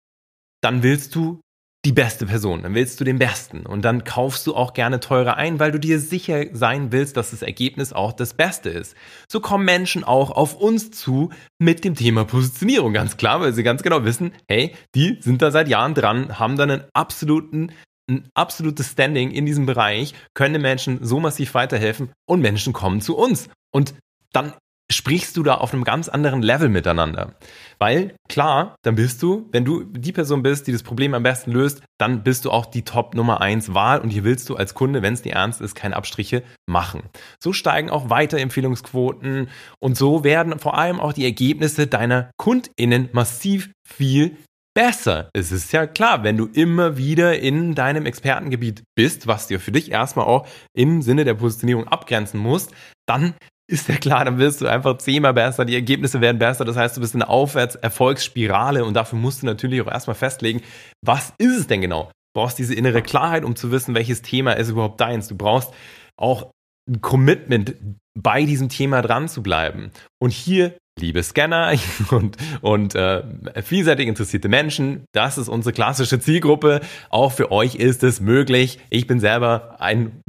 dann 0.63 0.83
willst 0.83 1.15
du 1.15 1.41
die 1.83 1.91
beste 1.93 2.27
Person, 2.27 2.61
dann 2.61 2.75
willst 2.75 2.99
du 2.99 3.03
den 3.03 3.17
Besten 3.17 3.65
und 3.65 3.83
dann 3.83 4.03
kaufst 4.03 4.45
du 4.45 4.55
auch 4.55 4.73
gerne 4.73 4.99
teurer 4.99 5.37
ein, 5.37 5.59
weil 5.59 5.71
du 5.71 5.79
dir 5.79 5.99
sicher 5.99 6.45
sein 6.53 6.91
willst, 6.91 7.17
dass 7.17 7.31
das 7.31 7.41
Ergebnis 7.41 7.91
auch 7.91 8.13
das 8.13 8.35
Beste 8.35 8.69
ist. 8.69 8.95
So 9.27 9.39
kommen 9.39 9.65
Menschen 9.65 10.03
auch 10.03 10.29
auf 10.29 10.55
uns 10.55 10.91
zu 10.91 11.31
mit 11.57 11.83
dem 11.83 11.95
Thema 11.95 12.23
Positionierung, 12.23 12.93
ganz 12.93 13.17
klar, 13.17 13.41
weil 13.41 13.53
sie 13.53 13.63
ganz 13.63 13.81
genau 13.81 14.05
wissen, 14.05 14.31
hey, 14.47 14.75
die 14.93 15.17
sind 15.21 15.41
da 15.41 15.49
seit 15.49 15.67
Jahren 15.67 15.95
dran, 15.95 16.37
haben 16.37 16.55
dann 16.55 16.69
einen 16.69 16.83
absoluten 16.93 17.71
ein 18.09 18.27
absolutes 18.33 18.91
Standing 18.91 19.31
in 19.31 19.45
diesem 19.45 19.65
Bereich, 19.65 20.13
können 20.33 20.53
den 20.53 20.61
Menschen 20.61 21.05
so 21.05 21.19
massiv 21.19 21.53
weiterhelfen 21.53 22.11
und 22.25 22.41
Menschen 22.41 22.73
kommen 22.73 22.99
zu 22.99 23.15
uns. 23.15 23.47
Und 23.71 23.93
dann 24.33 24.53
sprichst 24.91 25.37
du 25.37 25.43
da 25.43 25.55
auf 25.55 25.73
einem 25.73 25.83
ganz 25.83 26.09
anderen 26.09 26.41
Level 26.41 26.69
miteinander. 26.69 27.35
Weil 27.79 28.15
klar, 28.29 28.75
dann 28.83 28.95
bist 28.95 29.23
du, 29.23 29.49
wenn 29.51 29.65
du 29.65 29.83
die 29.83 30.11
Person 30.11 30.43
bist, 30.43 30.67
die 30.67 30.71
das 30.71 30.83
Problem 30.83 31.13
am 31.13 31.23
besten 31.23 31.51
löst, 31.51 31.81
dann 31.97 32.23
bist 32.23 32.45
du 32.45 32.51
auch 32.51 32.65
die 32.65 32.83
Top 32.83 33.15
Nummer 33.15 33.41
1 33.41 33.73
Wahl 33.73 33.99
und 33.99 34.09
hier 34.09 34.23
willst 34.23 34.49
du 34.49 34.55
als 34.55 34.73
Kunde, 34.73 35.01
wenn 35.01 35.13
es 35.13 35.21
dir 35.21 35.33
ernst 35.33 35.61
ist, 35.61 35.75
keine 35.75 35.95
Abstriche 35.95 36.43
machen. 36.67 37.03
So 37.41 37.53
steigen 37.53 37.89
auch 37.89 38.09
Weiterempfehlungsquoten 38.09 39.49
und 39.79 39.97
so 39.97 40.23
werden 40.23 40.59
vor 40.59 40.77
allem 40.77 40.99
auch 40.99 41.13
die 41.13 41.25
Ergebnisse 41.25 41.87
deiner 41.87 42.29
KundInnen 42.37 43.09
massiv 43.13 43.71
viel 43.87 44.37
besser. 44.73 45.29
Es 45.33 45.51
ist 45.51 45.71
ja 45.73 45.85
klar, 45.85 46.23
wenn 46.23 46.37
du 46.37 46.45
immer 46.45 46.97
wieder 46.97 47.39
in 47.39 47.75
deinem 47.75 48.05
Expertengebiet 48.05 48.83
bist, 48.95 49.27
was 49.27 49.47
dir 49.47 49.59
für 49.59 49.71
dich 49.71 49.91
erstmal 49.91 50.25
auch 50.25 50.47
im 50.73 51.01
Sinne 51.01 51.25
der 51.25 51.33
Positionierung 51.33 51.87
abgrenzen 51.87 52.39
musst, 52.39 52.71
dann 53.05 53.33
ist 53.71 53.87
ja 53.89 53.95
klar, 53.95 54.25
dann 54.25 54.37
wirst 54.37 54.61
du 54.61 54.67
einfach 54.67 54.97
zehnmal 54.97 55.33
besser, 55.33 55.65
die 55.65 55.75
Ergebnisse 55.75 56.21
werden 56.21 56.39
besser, 56.39 56.65
das 56.65 56.75
heißt, 56.75 56.97
du 56.97 57.01
bist 57.01 57.15
in 57.15 57.21
einer 57.21 57.31
Aufwärts-Erfolgsspirale 57.31 58.85
und 58.85 58.93
dafür 58.93 59.17
musst 59.17 59.41
du 59.41 59.45
natürlich 59.45 59.81
auch 59.81 59.91
erstmal 59.91 60.15
festlegen, 60.15 60.61
was 61.03 61.33
ist 61.37 61.57
es 61.57 61.67
denn 61.67 61.81
genau? 61.81 62.11
Du 62.33 62.41
brauchst 62.41 62.59
diese 62.59 62.75
innere 62.75 63.01
Klarheit, 63.01 63.43
um 63.43 63.55
zu 63.55 63.71
wissen, 63.71 63.95
welches 63.95 64.21
Thema 64.21 64.53
ist 64.53 64.69
überhaupt 64.69 65.01
deins. 65.01 65.27
Du 65.27 65.35
brauchst 65.35 65.73
auch 66.17 66.51
ein 66.89 67.01
Commitment, 67.01 67.75
bei 68.19 68.43
diesem 68.43 68.69
Thema 68.69 69.01
dran 69.01 69.27
zu 69.27 69.41
bleiben. 69.41 69.91
Und 70.19 70.31
hier, 70.31 70.75
liebe 71.01 71.21
Scanner 71.23 71.73
und, 72.11 72.37
und 72.61 72.95
äh, 72.95 73.23
vielseitig 73.61 74.07
interessierte 74.07 74.49
Menschen, 74.49 75.05
das 75.11 75.37
ist 75.37 75.49
unsere 75.49 75.73
klassische 75.73 76.19
Zielgruppe. 76.19 76.81
Auch 77.09 77.31
für 77.31 77.51
euch 77.51 77.75
ist 77.75 78.03
es 78.03 78.21
möglich. 78.21 78.79
Ich 78.89 79.07
bin 79.07 79.19
selber 79.19 79.75
ein 79.79 80.21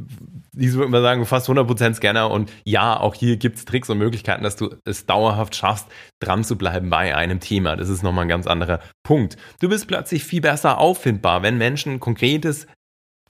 ich 0.56 0.72
würde 0.74 0.90
mal 0.90 1.02
sagen, 1.02 1.24
fast 1.24 1.48
100% 1.48 1.94
Scanner 1.94 2.30
und 2.30 2.52
ja, 2.64 2.98
auch 3.00 3.14
hier 3.14 3.36
gibt 3.38 3.56
es 3.56 3.64
Tricks 3.64 3.88
und 3.88 3.98
Möglichkeiten, 3.98 4.44
dass 4.44 4.56
du 4.56 4.74
es 4.84 5.06
dauerhaft 5.06 5.56
schaffst, 5.56 5.86
dran 6.20 6.44
zu 6.44 6.56
bleiben 6.58 6.90
bei 6.90 7.16
einem 7.16 7.40
Thema. 7.40 7.74
Das 7.76 7.88
ist 7.88 8.02
nochmal 8.02 8.26
ein 8.26 8.28
ganz 8.28 8.46
anderer 8.46 8.80
Punkt. 9.02 9.36
Du 9.60 9.70
bist 9.70 9.88
plötzlich 9.88 10.24
viel 10.24 10.42
besser 10.42 10.78
auffindbar, 10.78 11.42
wenn 11.42 11.56
Menschen 11.56 12.00
konkretes, 12.00 12.66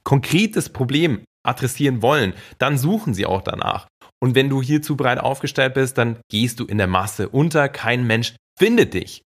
konkretes 0.02 0.68
Problem 0.68 1.22
adressieren 1.44 2.02
wollen, 2.02 2.34
dann 2.58 2.78
suchen 2.78 3.14
sie 3.14 3.26
auch 3.26 3.42
danach. 3.42 3.86
Und 4.22 4.36
wenn 4.36 4.48
du 4.48 4.62
hier 4.62 4.82
zu 4.82 4.96
breit 4.96 5.18
aufgestellt 5.18 5.74
bist, 5.74 5.98
dann 5.98 6.20
gehst 6.30 6.60
du 6.60 6.64
in 6.64 6.78
der 6.78 6.86
Masse 6.86 7.28
unter. 7.28 7.68
Kein 7.68 8.06
Mensch 8.06 8.36
findet 8.56 8.94
dich. 8.94 9.22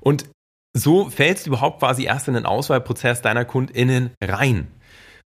Und 0.00 0.28
so 0.76 1.08
fällst 1.08 1.46
du 1.46 1.50
überhaupt 1.50 1.78
quasi 1.78 2.04
erst 2.04 2.28
in 2.28 2.34
den 2.34 2.44
Auswahlprozess 2.44 3.22
deiner 3.22 3.46
KundInnen 3.46 4.10
rein. 4.22 4.68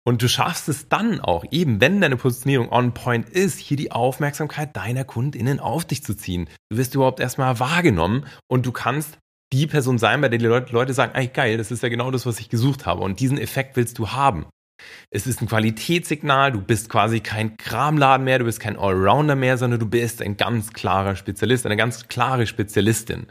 Und 0.05 0.23
du 0.23 0.29
schaffst 0.29 0.69
es 0.69 0.89
dann 0.89 1.21
auch, 1.21 1.45
eben 1.51 1.81
wenn 1.81 2.01
deine 2.01 2.17
Positionierung 2.17 2.71
on 2.71 2.95
point 2.95 3.29
ist, 3.29 3.59
hier 3.59 3.77
die 3.77 3.91
Aufmerksamkeit 3.91 4.77
deiner 4.77 5.03
KundInnen 5.03 5.59
auf 5.59 5.85
dich 5.85 6.05
zu 6.05 6.15
ziehen. 6.15 6.49
Du 6.71 6.77
wirst 6.77 6.95
überhaupt 6.95 7.19
erstmal 7.19 7.59
wahrgenommen 7.59 8.25
und 8.49 8.67
du 8.67 8.71
kannst 8.71 9.19
die 9.53 9.67
Person 9.67 9.99
sein, 9.99 10.21
bei 10.21 10.29
der 10.29 10.39
die 10.39 10.73
Leute 10.73 10.95
sagen, 10.95 11.17
ey 11.17 11.27
geil, 11.27 11.57
das 11.57 11.73
ist 11.73 11.83
ja 11.83 11.89
genau 11.89 12.13
das, 12.13 12.25
was 12.25 12.39
ich 12.39 12.49
gesucht 12.49 12.87
habe. 12.87 13.03
Und 13.03 13.19
diesen 13.19 13.39
Effekt 13.39 13.75
willst 13.75 13.99
du 13.99 14.11
haben. 14.11 14.47
Es 15.11 15.27
ist 15.27 15.43
ein 15.43 15.49
Qualitätssignal, 15.49 16.53
du 16.53 16.61
bist 16.61 16.89
quasi 16.89 17.21
kein 17.21 17.57
Kramladen 17.57 18.25
mehr, 18.25 18.39
du 18.39 18.45
bist 18.45 18.61
kein 18.61 18.79
Allrounder 18.79 19.37
mehr, 19.37 19.59
sondern 19.59 19.81
du 19.81 19.87
bist 19.87 20.23
ein 20.23 20.37
ganz 20.37 20.73
klarer 20.73 21.17
Spezialist, 21.17 21.67
eine 21.67 21.77
ganz 21.77 22.09
klare 22.09 22.47
Spezialistin. 22.47 23.27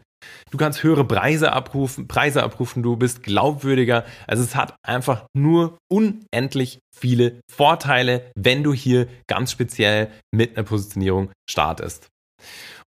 Du 0.52 0.58
kannst 0.58 0.84
höhere 0.84 1.06
Preise 1.06 1.52
abrufen, 1.52 2.08
Preise 2.08 2.44
abrufen, 2.44 2.84
du 2.84 2.96
bist 2.96 3.24
glaubwürdiger. 3.24 4.06
Also 4.28 4.44
es 4.44 4.56
hat 4.56 4.76
einfach 4.84 5.26
nur 5.34 5.78
unendlich 5.90 6.80
viele 6.96 7.40
Vorteile, 7.50 8.32
wenn 8.36 8.64
du 8.64 8.74
hier 8.74 9.08
ganz 9.28 9.52
speziell 9.52 10.12
mit 10.32 10.56
einer 10.56 10.66
Positionierung 10.66 11.32
startest. 11.50 12.08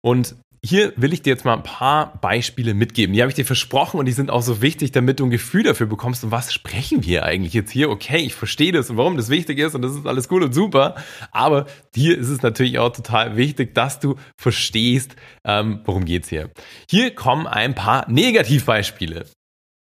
Und 0.02 0.36
hier 0.64 0.92
will 0.96 1.12
ich 1.12 1.22
dir 1.22 1.30
jetzt 1.30 1.44
mal 1.44 1.54
ein 1.54 1.62
paar 1.62 2.18
Beispiele 2.20 2.74
mitgeben. 2.74 3.14
Die 3.14 3.22
habe 3.22 3.30
ich 3.30 3.34
dir 3.34 3.46
versprochen 3.46 3.98
und 3.98 4.06
die 4.06 4.12
sind 4.12 4.30
auch 4.30 4.42
so 4.42 4.60
wichtig, 4.60 4.92
damit 4.92 5.18
du 5.18 5.24
ein 5.24 5.30
Gefühl 5.30 5.62
dafür 5.62 5.86
bekommst, 5.86 6.22
um 6.22 6.30
was 6.30 6.52
sprechen 6.52 7.04
wir 7.04 7.24
eigentlich 7.24 7.54
jetzt 7.54 7.70
hier. 7.70 7.88
Okay, 7.88 8.18
ich 8.18 8.34
verstehe 8.34 8.72
das 8.72 8.90
und 8.90 8.98
warum 8.98 9.16
das 9.16 9.30
wichtig 9.30 9.58
ist 9.58 9.74
und 9.74 9.82
das 9.82 9.94
ist 9.94 10.06
alles 10.06 10.28
gut 10.28 10.42
und 10.42 10.52
super. 10.52 10.96
Aber 11.32 11.66
hier 11.94 12.18
ist 12.18 12.28
es 12.28 12.42
natürlich 12.42 12.78
auch 12.78 12.90
total 12.90 13.36
wichtig, 13.36 13.74
dass 13.74 14.00
du 14.00 14.16
verstehst, 14.38 15.16
ähm, 15.44 15.80
worum 15.84 16.04
geht's 16.04 16.28
hier. 16.28 16.50
Hier 16.90 17.14
kommen 17.14 17.46
ein 17.46 17.74
paar 17.74 18.10
Negativbeispiele. 18.10 19.26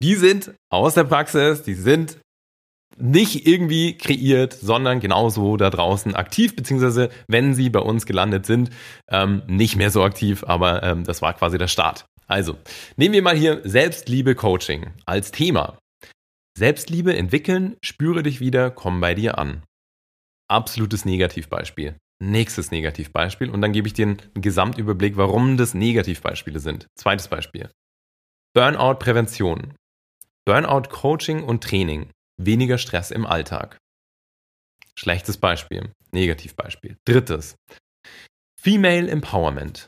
Die 0.02 0.16
sind 0.16 0.54
aus 0.70 0.94
der 0.94 1.04
Praxis, 1.04 1.62
die 1.64 1.74
sind 1.74 2.20
nicht 3.00 3.48
irgendwie 3.48 3.98
kreiert, 3.98 4.54
sondern 4.54 5.00
genauso 5.00 5.58
da 5.58 5.70
draußen 5.70 6.16
aktiv, 6.16 6.56
beziehungsweise 6.56 7.10
wenn 7.28 7.54
sie 7.56 7.70
bei 7.70 7.80
uns 7.80 8.06
gelandet 8.06 8.46
sind, 8.46 8.70
ähm, 9.10 9.42
nicht 9.48 9.76
mehr 9.76 9.92
so 9.92 10.04
aktiv, 10.04 10.44
aber 10.46 10.84
ähm, 10.84 11.04
das 11.04 11.22
war 11.22 11.34
quasi 11.34 11.58
der 11.58 11.68
Start. 11.68 12.06
Also, 12.28 12.58
nehmen 12.96 13.14
wir 13.14 13.24
mal 13.24 13.36
hier 13.36 13.62
Selbstliebe 13.64 14.36
Coaching 14.36 14.92
als 15.06 15.32
Thema. 15.32 15.80
Selbstliebe 16.58 17.16
entwickeln, 17.16 17.78
spüre 17.82 18.22
dich 18.22 18.40
wieder, 18.40 18.70
komm 18.70 19.02
bei 19.02 19.16
dir 19.16 19.38
an. 19.38 19.64
Absolutes 20.48 21.06
Negativbeispiel. 21.06 21.96
Nächstes 22.22 22.70
Negativbeispiel 22.72 23.50
und 23.50 23.62
dann 23.62 23.72
gebe 23.72 23.88
ich 23.88 23.94
dir 23.94 24.08
einen 24.08 24.20
Gesamtüberblick, 24.34 25.16
warum 25.16 25.56
das 25.56 25.74
Negativbeispiele 25.74 26.60
sind. 26.60 26.88
Zweites 26.96 27.30
Beispiel. 27.30 27.70
Burnout-Prävention. 28.54 29.74
Burnout-Coaching 30.46 31.44
und 31.44 31.64
Training 31.64 32.10
weniger 32.40 32.78
Stress 32.78 33.12
im 33.12 33.26
Alltag. 33.26 33.78
Schlechtes 34.96 35.38
Beispiel, 35.38 35.92
Negativbeispiel. 36.12 36.98
Drittes, 37.06 37.56
Female 38.60 39.10
Empowerment. 39.10 39.88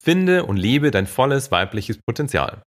Finde 0.00 0.44
und 0.44 0.56
lebe 0.56 0.90
dein 0.90 1.06
volles 1.06 1.50
weibliches 1.50 1.98
Potenzial. 2.06 2.62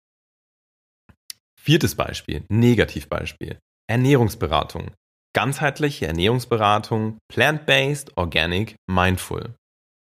Viertes 1.59 1.95
Beispiel, 1.95 2.45
Negativbeispiel, 2.49 3.59
Ernährungsberatung. 3.88 4.93
Ganzheitliche 5.35 6.07
Ernährungsberatung, 6.07 7.19
plant-based, 7.29 8.17
organic, 8.17 8.76
mindful. 8.87 9.55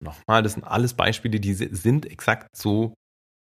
Nochmal, 0.03 0.43
das 0.43 0.55
sind 0.55 0.65
alles 0.65 0.95
Beispiele, 0.95 1.39
die 1.39 1.55
sind 1.55 2.05
exakt 2.05 2.49
so, 2.57 2.95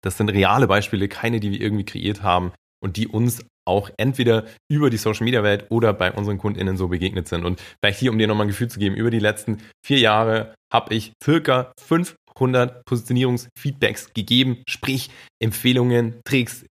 das 0.03 0.17
sind 0.17 0.29
reale 0.29 0.67
Beispiele, 0.67 1.07
keine, 1.07 1.39
die 1.39 1.51
wir 1.51 1.59
irgendwie 1.59 1.85
kreiert 1.85 2.21
haben 2.21 2.53
und 2.81 2.95
die 2.95 3.07
uns 3.07 3.43
auch 3.69 3.89
entweder 3.97 4.45
über 4.69 4.89
die 4.89 4.97
Social 4.97 5.23
Media 5.23 5.43
Welt 5.43 5.67
oder 5.69 5.93
bei 5.93 6.11
unseren 6.11 6.37
KundInnen 6.37 6.75
so 6.75 6.87
begegnet 6.89 7.27
sind. 7.27 7.45
Und 7.45 7.61
vielleicht 7.81 7.99
hier, 7.99 8.11
um 8.11 8.17
dir 8.17 8.27
nochmal 8.27 8.47
ein 8.47 8.49
Gefühl 8.49 8.67
zu 8.67 8.79
geben, 8.79 8.95
über 8.95 9.11
die 9.11 9.19
letzten 9.19 9.59
vier 9.85 9.99
Jahre 9.99 10.55
habe 10.73 10.93
ich 10.93 11.13
circa 11.23 11.71
500 11.79 12.83
Positionierungsfeedbacks 12.85 14.13
gegeben, 14.13 14.63
sprich 14.67 15.09
Empfehlungen, 15.39 16.19
Tricks 16.25 16.65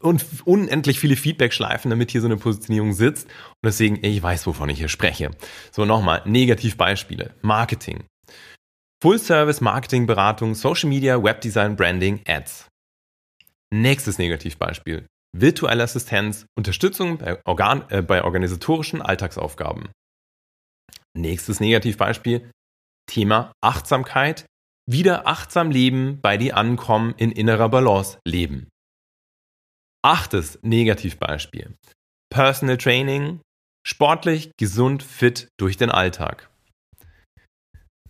und 0.00 0.24
unendlich 0.44 0.98
viele 0.98 1.16
Feedback-Schleifen, 1.16 1.90
damit 1.90 2.10
hier 2.10 2.20
so 2.20 2.26
eine 2.26 2.36
Positionierung 2.36 2.92
sitzt. 2.92 3.26
Und 3.26 3.64
deswegen, 3.66 4.04
ich 4.04 4.22
weiß, 4.22 4.46
wovon 4.46 4.68
ich 4.68 4.78
hier 4.78 4.88
spreche. 4.88 5.30
So, 5.70 5.84
nochmal, 5.84 6.22
Negativbeispiele. 6.24 7.34
Marketing. 7.42 8.04
Full-Service-Marketing-Beratung, 9.02 10.54
Social 10.54 10.88
Media, 10.88 11.22
Webdesign, 11.22 11.76
Branding, 11.76 12.20
Ads. 12.26 12.68
Nächstes 13.70 14.18
Negativbeispiel 14.18 15.06
virtuelle 15.32 15.82
Assistenz, 15.82 16.46
Unterstützung 16.56 17.18
bei, 17.18 17.40
Organ, 17.44 17.84
äh, 17.90 18.02
bei 18.02 18.22
organisatorischen 18.24 19.02
Alltagsaufgaben. 19.02 19.90
Nächstes 21.14 21.60
Negativbeispiel, 21.60 22.50
Thema 23.06 23.52
Achtsamkeit. 23.62 24.46
Wieder 24.88 25.28
achtsam 25.28 25.70
leben, 25.70 26.20
bei 26.20 26.36
dir 26.36 26.56
ankommen, 26.56 27.14
in 27.16 27.30
innerer 27.30 27.68
Balance 27.68 28.18
leben. 28.26 28.68
Achtes 30.04 30.58
Negativbeispiel, 30.62 31.76
Personal 32.30 32.78
Training, 32.78 33.40
sportlich, 33.86 34.50
gesund, 34.58 35.04
fit 35.04 35.48
durch 35.56 35.76
den 35.76 35.90
Alltag. 35.90 36.50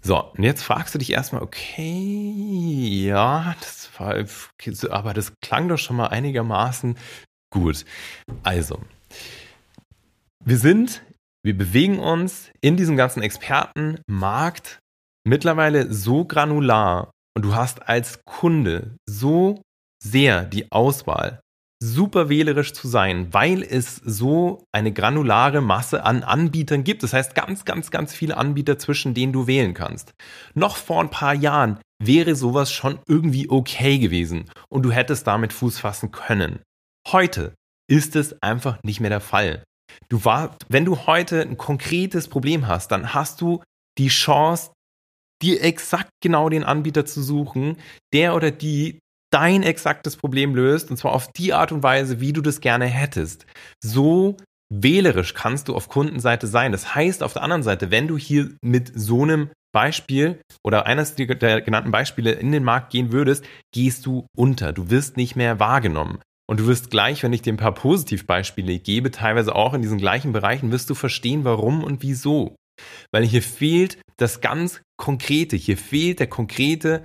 So, 0.05 0.21
und 0.21 0.43
jetzt 0.43 0.63
fragst 0.63 0.95
du 0.95 0.99
dich 0.99 1.13
erstmal, 1.13 1.43
okay, 1.43 3.07
ja, 3.07 3.55
das 3.61 3.89
war, 3.99 4.17
aber 4.91 5.15
das 5.15 5.33
klang 5.41 5.69
doch 5.69 5.79
schon 5.79 5.97
mal 5.97 6.09
einigermaßen 6.09 6.97
gut. 7.53 7.85
Also, 8.43 8.81
wir 10.45 10.59
sind, 10.59 11.05
wir 11.45 11.57
bewegen 11.57 12.01
uns 12.01 12.51
in 12.61 12.77
diesem 12.77 12.97
ganzen 12.97 13.23
Expertenmarkt 13.23 14.81
mittlerweile 15.25 15.93
so 15.93 16.25
granular 16.25 17.13
und 17.37 17.45
du 17.45 17.55
hast 17.55 17.89
als 17.89 18.25
Kunde 18.25 18.97
so 19.09 19.63
sehr 20.03 20.45
die 20.45 20.71
Auswahl, 20.73 21.41
super 21.83 22.29
wählerisch 22.29 22.73
zu 22.73 22.87
sein, 22.87 23.33
weil 23.35 23.63
es 23.63 23.97
so 23.97 24.65
eine 24.73 24.93
granulare 24.93 25.61
Masse 25.61 26.05
an 26.05 26.23
Anbietern 26.23 26.85
gibt. 26.85 27.03
Das 27.03 27.13
heißt, 27.13 27.35
ganz, 27.35 27.65
ganz, 27.65 27.91
ganz 27.91 28.15
viele 28.15 28.37
Anbieter, 28.37 28.79
zwischen 28.79 29.15
denen 29.15 29.33
du 29.33 29.47
wählen 29.47 29.75
kannst. 29.75 30.15
Noch 30.55 30.77
vor 30.77 31.01
ein 31.01 31.11
paar 31.11 31.35
Jahren 31.35 31.81
wäre 32.01 32.37
sowas 32.37 32.73
schon 32.73 33.01
irgendwie 33.09 33.51
okay 33.51 33.99
gewesen 33.99 34.49
und 34.69 34.83
du 34.85 34.93
hättest 34.93 35.27
damit 35.27 35.53
Fuß 35.53 35.81
fassen 35.81 36.13
können. 36.13 36.61
Heute 37.09 37.55
ist 37.91 38.15
es 38.17 38.41
einfach 38.43 38.79
nicht 38.85 39.01
mehr 39.01 39.11
der 39.11 39.21
Fall. 39.21 39.65
Du 40.09 40.25
war, 40.25 40.57
wenn 40.69 40.85
du 40.85 41.07
heute 41.07 41.43
ein 41.43 41.57
konkretes 41.57 42.29
Problem 42.29 42.69
hast, 42.69 42.93
dann 42.93 43.13
hast 43.13 43.41
du 43.41 43.63
die 43.99 44.09
Chance, 44.09 44.71
dir 45.43 45.63
exakt 45.63 46.11
genau 46.23 46.49
den 46.49 46.65
Anbieter 46.65 47.05
zu 47.05 47.23
suchen, 47.23 47.77
der 48.13 48.35
oder 48.35 48.53
die 48.53 49.01
dein 49.33 49.63
exaktes 49.63 50.17
Problem 50.17 50.55
löst 50.55 50.91
und 50.91 50.97
zwar 50.97 51.13
auf 51.13 51.33
die 51.33 51.53
Art 51.53 51.73
und 51.73 51.83
Weise, 51.83 52.21
wie 52.21 52.33
du 52.33 52.41
das 52.41 52.61
gerne 52.61 52.87
hättest. 52.87 53.47
So 53.83 54.37
wählerisch 54.73 55.35
kannst 55.35 55.69
du 55.69 55.75
auf 55.75 55.89
Kundenseite 55.89 56.47
sein. 56.47 56.73
Das 56.73 56.95
heißt, 56.95 57.23
auf 57.23 57.33
der 57.33 57.43
anderen 57.43 57.63
Seite, 57.63 57.91
wenn 57.91 58.09
du 58.09 58.17
hier 58.17 58.51
mit 58.63 58.93
so 58.95 59.23
einem 59.23 59.51
Beispiel 59.73 60.41
oder 60.63 60.87
eines 60.87 61.15
der 61.15 61.27
genannten 61.63 61.91
Beispiele 61.91 62.33
in 62.33 62.53
den 62.53 62.65
Markt 62.65 62.91
gehen 62.91 63.13
würdest, 63.13 63.45
gehst 63.75 64.07
du 64.07 64.27
unter. 64.37 64.73
Du 64.73 64.91
wirst 64.91 65.17
nicht 65.17 65.37
mehr 65.37 65.59
wahrgenommen. 65.59 66.21
Und 66.49 66.61
du 66.61 66.67
wirst 66.67 66.91
gleich, 66.91 67.23
wenn 67.23 67.33
ich 67.33 67.43
dir 67.43 67.53
ein 67.53 67.59
paar 67.59 67.73
Positivbeispiele 67.73 68.79
gebe, 68.79 69.11
teilweise 69.11 69.55
auch 69.55 69.73
in 69.73 69.81
diesen 69.81 69.99
gleichen 69.99 70.33
Bereichen, 70.33 70.73
wirst 70.73 70.91
du 70.91 70.95
verstehen, 70.95 71.45
warum 71.45 71.83
und 71.83 72.03
wieso. 72.03 72.57
Weil 73.13 73.25
hier 73.25 73.43
fehlt 73.43 73.99
das 74.17 74.41
ganz 74.41 74.83
Konkrete, 74.99 75.57
hier 75.57 75.77
fehlt 75.77 76.21
der 76.21 76.27
konkrete 76.27 77.03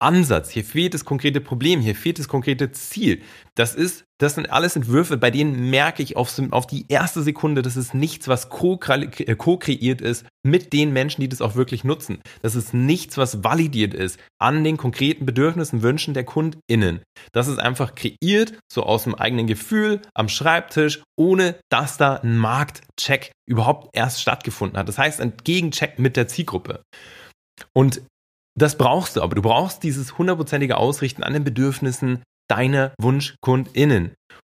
Ansatz, 0.00 0.50
hier 0.50 0.64
fehlt 0.64 0.94
das 0.94 1.04
konkrete 1.04 1.40
Problem, 1.40 1.80
hier 1.80 1.96
fehlt 1.96 2.18
das 2.18 2.28
konkrete 2.28 2.70
Ziel. 2.70 3.20
Das 3.56 3.74
ist, 3.74 4.04
das 4.18 4.36
sind 4.36 4.50
alles 4.50 4.76
Entwürfe, 4.76 5.16
bei 5.16 5.30
denen 5.32 5.70
merke 5.70 6.02
ich 6.02 6.16
auf, 6.16 6.40
auf 6.50 6.66
die 6.68 6.86
erste 6.88 7.22
Sekunde, 7.22 7.62
das 7.62 7.76
ist 7.76 7.94
nichts, 7.94 8.28
was 8.28 8.44
äh, 8.44 9.34
co-kreiert 9.36 10.00
ist 10.00 10.24
mit 10.44 10.72
den 10.72 10.92
Menschen, 10.92 11.20
die 11.20 11.28
das 11.28 11.40
auch 11.40 11.56
wirklich 11.56 11.82
nutzen. 11.82 12.20
Das 12.42 12.54
ist 12.54 12.74
nichts, 12.74 13.16
was 13.18 13.42
validiert 13.42 13.92
ist 13.92 14.20
an 14.40 14.62
den 14.62 14.76
konkreten 14.76 15.26
Bedürfnissen, 15.26 15.82
Wünschen 15.82 16.14
der 16.14 16.24
KundInnen. 16.24 17.00
Das 17.32 17.48
ist 17.48 17.58
einfach 17.58 17.94
kreiert, 17.96 18.54
so 18.72 18.84
aus 18.84 19.04
dem 19.04 19.16
eigenen 19.16 19.48
Gefühl, 19.48 20.00
am 20.14 20.28
Schreibtisch, 20.28 21.02
ohne 21.18 21.56
dass 21.70 21.96
da 21.96 22.16
ein 22.16 22.38
Marktcheck 22.38 23.32
überhaupt 23.48 23.96
erst 23.96 24.22
stattgefunden 24.22 24.78
hat. 24.78 24.88
Das 24.88 24.98
heißt, 24.98 25.20
ein 25.20 25.32
Gegencheck 25.42 25.98
mit 25.98 26.16
der 26.16 26.28
Zielgruppe. 26.28 26.82
Und 27.72 28.02
das 28.62 28.78
brauchst 28.78 29.16
du, 29.16 29.22
aber 29.22 29.34
du 29.34 29.42
brauchst 29.42 29.82
dieses 29.82 30.18
hundertprozentige 30.18 30.76
Ausrichten 30.76 31.22
an 31.22 31.32
den 31.32 31.44
Bedürfnissen 31.44 32.22
deiner 32.48 32.92
WunschkundInnen. 32.98 34.14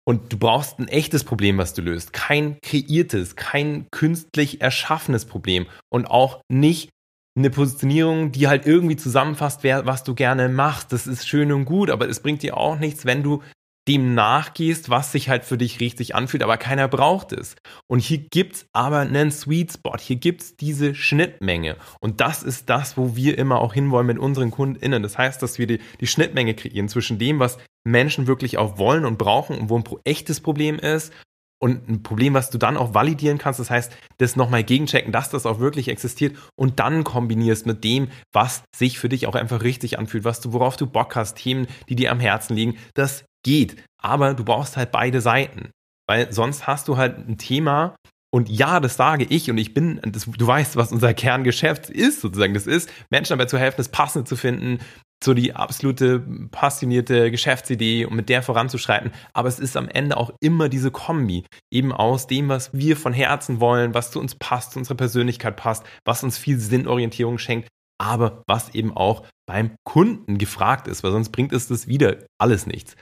Und 0.07 0.33
du 0.33 0.37
brauchst 0.37 0.79
ein 0.79 0.87
echtes 0.87 1.23
Problem, 1.23 1.57
was 1.57 1.73
du 1.73 1.81
löst. 1.81 2.13
Kein 2.13 2.57
kreiertes, 2.61 3.35
kein 3.35 3.87
künstlich 3.91 4.61
erschaffenes 4.61 5.25
Problem. 5.25 5.67
Und 5.91 6.07
auch 6.07 6.41
nicht 6.49 6.89
eine 7.37 7.51
Positionierung, 7.51 8.31
die 8.31 8.47
halt 8.47 8.65
irgendwie 8.65 8.97
zusammenfasst, 8.97 9.63
was 9.63 10.03
du 10.03 10.15
gerne 10.15 10.49
machst. 10.49 10.91
Das 10.93 11.05
ist 11.05 11.27
schön 11.27 11.51
und 11.51 11.65
gut, 11.65 11.89
aber 11.89 12.09
es 12.09 12.21
bringt 12.21 12.41
dir 12.41 12.57
auch 12.57 12.79
nichts, 12.79 13.05
wenn 13.05 13.23
du 13.23 13.43
dem 13.89 14.13
nachgehst, 14.13 14.91
was 14.91 15.11
sich 15.11 15.29
halt 15.29 15.43
für 15.43 15.57
dich 15.57 15.79
richtig 15.79 16.13
anfühlt, 16.13 16.43
aber 16.43 16.57
keiner 16.57 16.87
braucht 16.87 17.33
es. 17.33 17.55
Und 17.87 17.99
hier 17.99 18.19
gibt's 18.19 18.67
aber 18.71 18.99
einen 18.99 19.31
Sweet 19.31 19.73
Spot, 19.73 19.97
hier 19.99 20.17
gibt's 20.17 20.55
diese 20.55 20.93
Schnittmenge. 20.93 21.75
Und 21.99 22.21
das 22.21 22.43
ist 22.43 22.69
das, 22.69 22.97
wo 22.97 23.15
wir 23.15 23.37
immer 23.39 23.59
auch 23.59 23.73
hinwollen 23.73 24.05
mit 24.05 24.19
unseren 24.19 24.51
KundInnen. 24.51 25.01
Das 25.01 25.17
heißt, 25.17 25.41
dass 25.41 25.57
wir 25.57 25.65
die, 25.65 25.79
die 25.99 26.07
Schnittmenge 26.07 26.53
kreieren 26.53 26.87
zwischen 26.87 27.17
dem, 27.17 27.39
was 27.39 27.57
Menschen 27.83 28.27
wirklich 28.27 28.59
auch 28.59 28.77
wollen 28.77 29.05
und 29.05 29.17
brauchen 29.17 29.57
und 29.57 29.69
wo 29.69 29.77
ein 29.77 29.83
echtes 30.03 30.39
Problem 30.39 30.77
ist 30.77 31.11
und 31.59 31.89
ein 31.89 32.03
Problem, 32.03 32.35
was 32.35 32.51
du 32.51 32.59
dann 32.59 32.77
auch 32.77 32.93
validieren 32.93 33.39
kannst. 33.39 33.59
Das 33.59 33.71
heißt, 33.71 33.91
das 34.17 34.35
nochmal 34.35 34.63
gegenchecken, 34.63 35.11
dass 35.11 35.31
das 35.31 35.47
auch 35.47 35.59
wirklich 35.59 35.87
existiert 35.87 36.37
und 36.55 36.79
dann 36.79 37.03
kombinierst 37.03 37.65
mit 37.65 37.83
dem, 37.83 38.09
was 38.31 38.63
sich 38.75 38.99
für 38.99 39.09
dich 39.09 39.25
auch 39.25 39.35
einfach 39.35 39.63
richtig 39.63 39.97
anfühlt, 39.97 40.23
was 40.23 40.41
du, 40.41 40.53
worauf 40.53 40.77
du 40.77 40.85
Bock 40.85 41.15
hast, 41.15 41.35
Themen, 41.37 41.67
die 41.89 41.95
dir 41.95 42.11
am 42.11 42.19
Herzen 42.19 42.55
liegen. 42.55 42.77
Das 42.93 43.25
geht. 43.49 43.83
Aber 44.01 44.35
du 44.35 44.43
brauchst 44.45 44.77
halt 44.77 44.91
beide 44.91 45.21
Seiten. 45.21 45.71
Weil 46.07 46.31
sonst 46.31 46.67
hast 46.67 46.87
du 46.87 46.97
halt 46.97 47.17
ein 47.17 47.37
Thema, 47.37 47.95
und 48.31 48.47
ja, 48.47 48.79
das 48.79 48.95
sage 48.95 49.25
ich 49.27 49.49
und 49.49 49.57
ich 49.57 49.73
bin, 49.73 49.99
das, 50.03 50.25
du 50.25 50.45
weißt, 50.45 50.75
was 50.75 50.91
unser 50.91 51.15
Kerngeschäft 51.15 51.89
ist, 51.89 52.21
sozusagen. 52.21 52.53
Das 52.53 52.67
ist, 52.67 52.87
Menschen 53.09 53.31
dabei 53.35 53.45
zu 53.45 53.57
helfen, 53.57 53.77
das 53.77 53.89
Passende 53.89 54.27
zu 54.27 54.35
finden, 54.35 54.79
so 55.23 55.33
die 55.33 55.55
absolute 55.55 56.19
passionierte 56.51 57.31
Geschäftsidee 57.31 58.05
und 58.05 58.15
mit 58.15 58.29
der 58.29 58.43
voranzuschreiten. 58.43 59.11
Aber 59.33 59.49
es 59.49 59.59
ist 59.59 59.75
am 59.75 59.89
Ende 59.89 60.15
auch 60.15 60.31
immer 60.41 60.69
diese 60.69 60.91
Kombi, 60.91 61.43
eben 61.71 61.91
aus 61.91 62.27
dem, 62.27 62.49
was 62.49 62.71
wir 62.71 62.95
von 62.97 63.13
Herzen 63.13 63.59
wollen, 63.59 63.95
was 63.95 64.11
zu 64.11 64.19
uns 64.19 64.35
passt, 64.35 64.73
zu 64.73 64.79
unserer 64.79 64.97
Persönlichkeit 64.97 65.55
passt, 65.55 65.83
was 66.05 66.23
uns 66.23 66.37
viel 66.37 66.59
Sinnorientierung 66.59 67.39
schenkt, 67.39 67.67
aber 67.99 68.43
was 68.47 68.75
eben 68.75 68.95
auch 68.95 69.25
beim 69.47 69.71
Kunden 69.83 70.37
gefragt 70.37 70.87
ist, 70.87 71.03
weil 71.03 71.11
sonst 71.11 71.31
bringt 71.31 71.51
es 71.51 71.67
das 71.67 71.87
wieder 71.87 72.17
alles 72.37 72.67
nichts. 72.67 72.95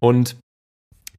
Und 0.00 0.36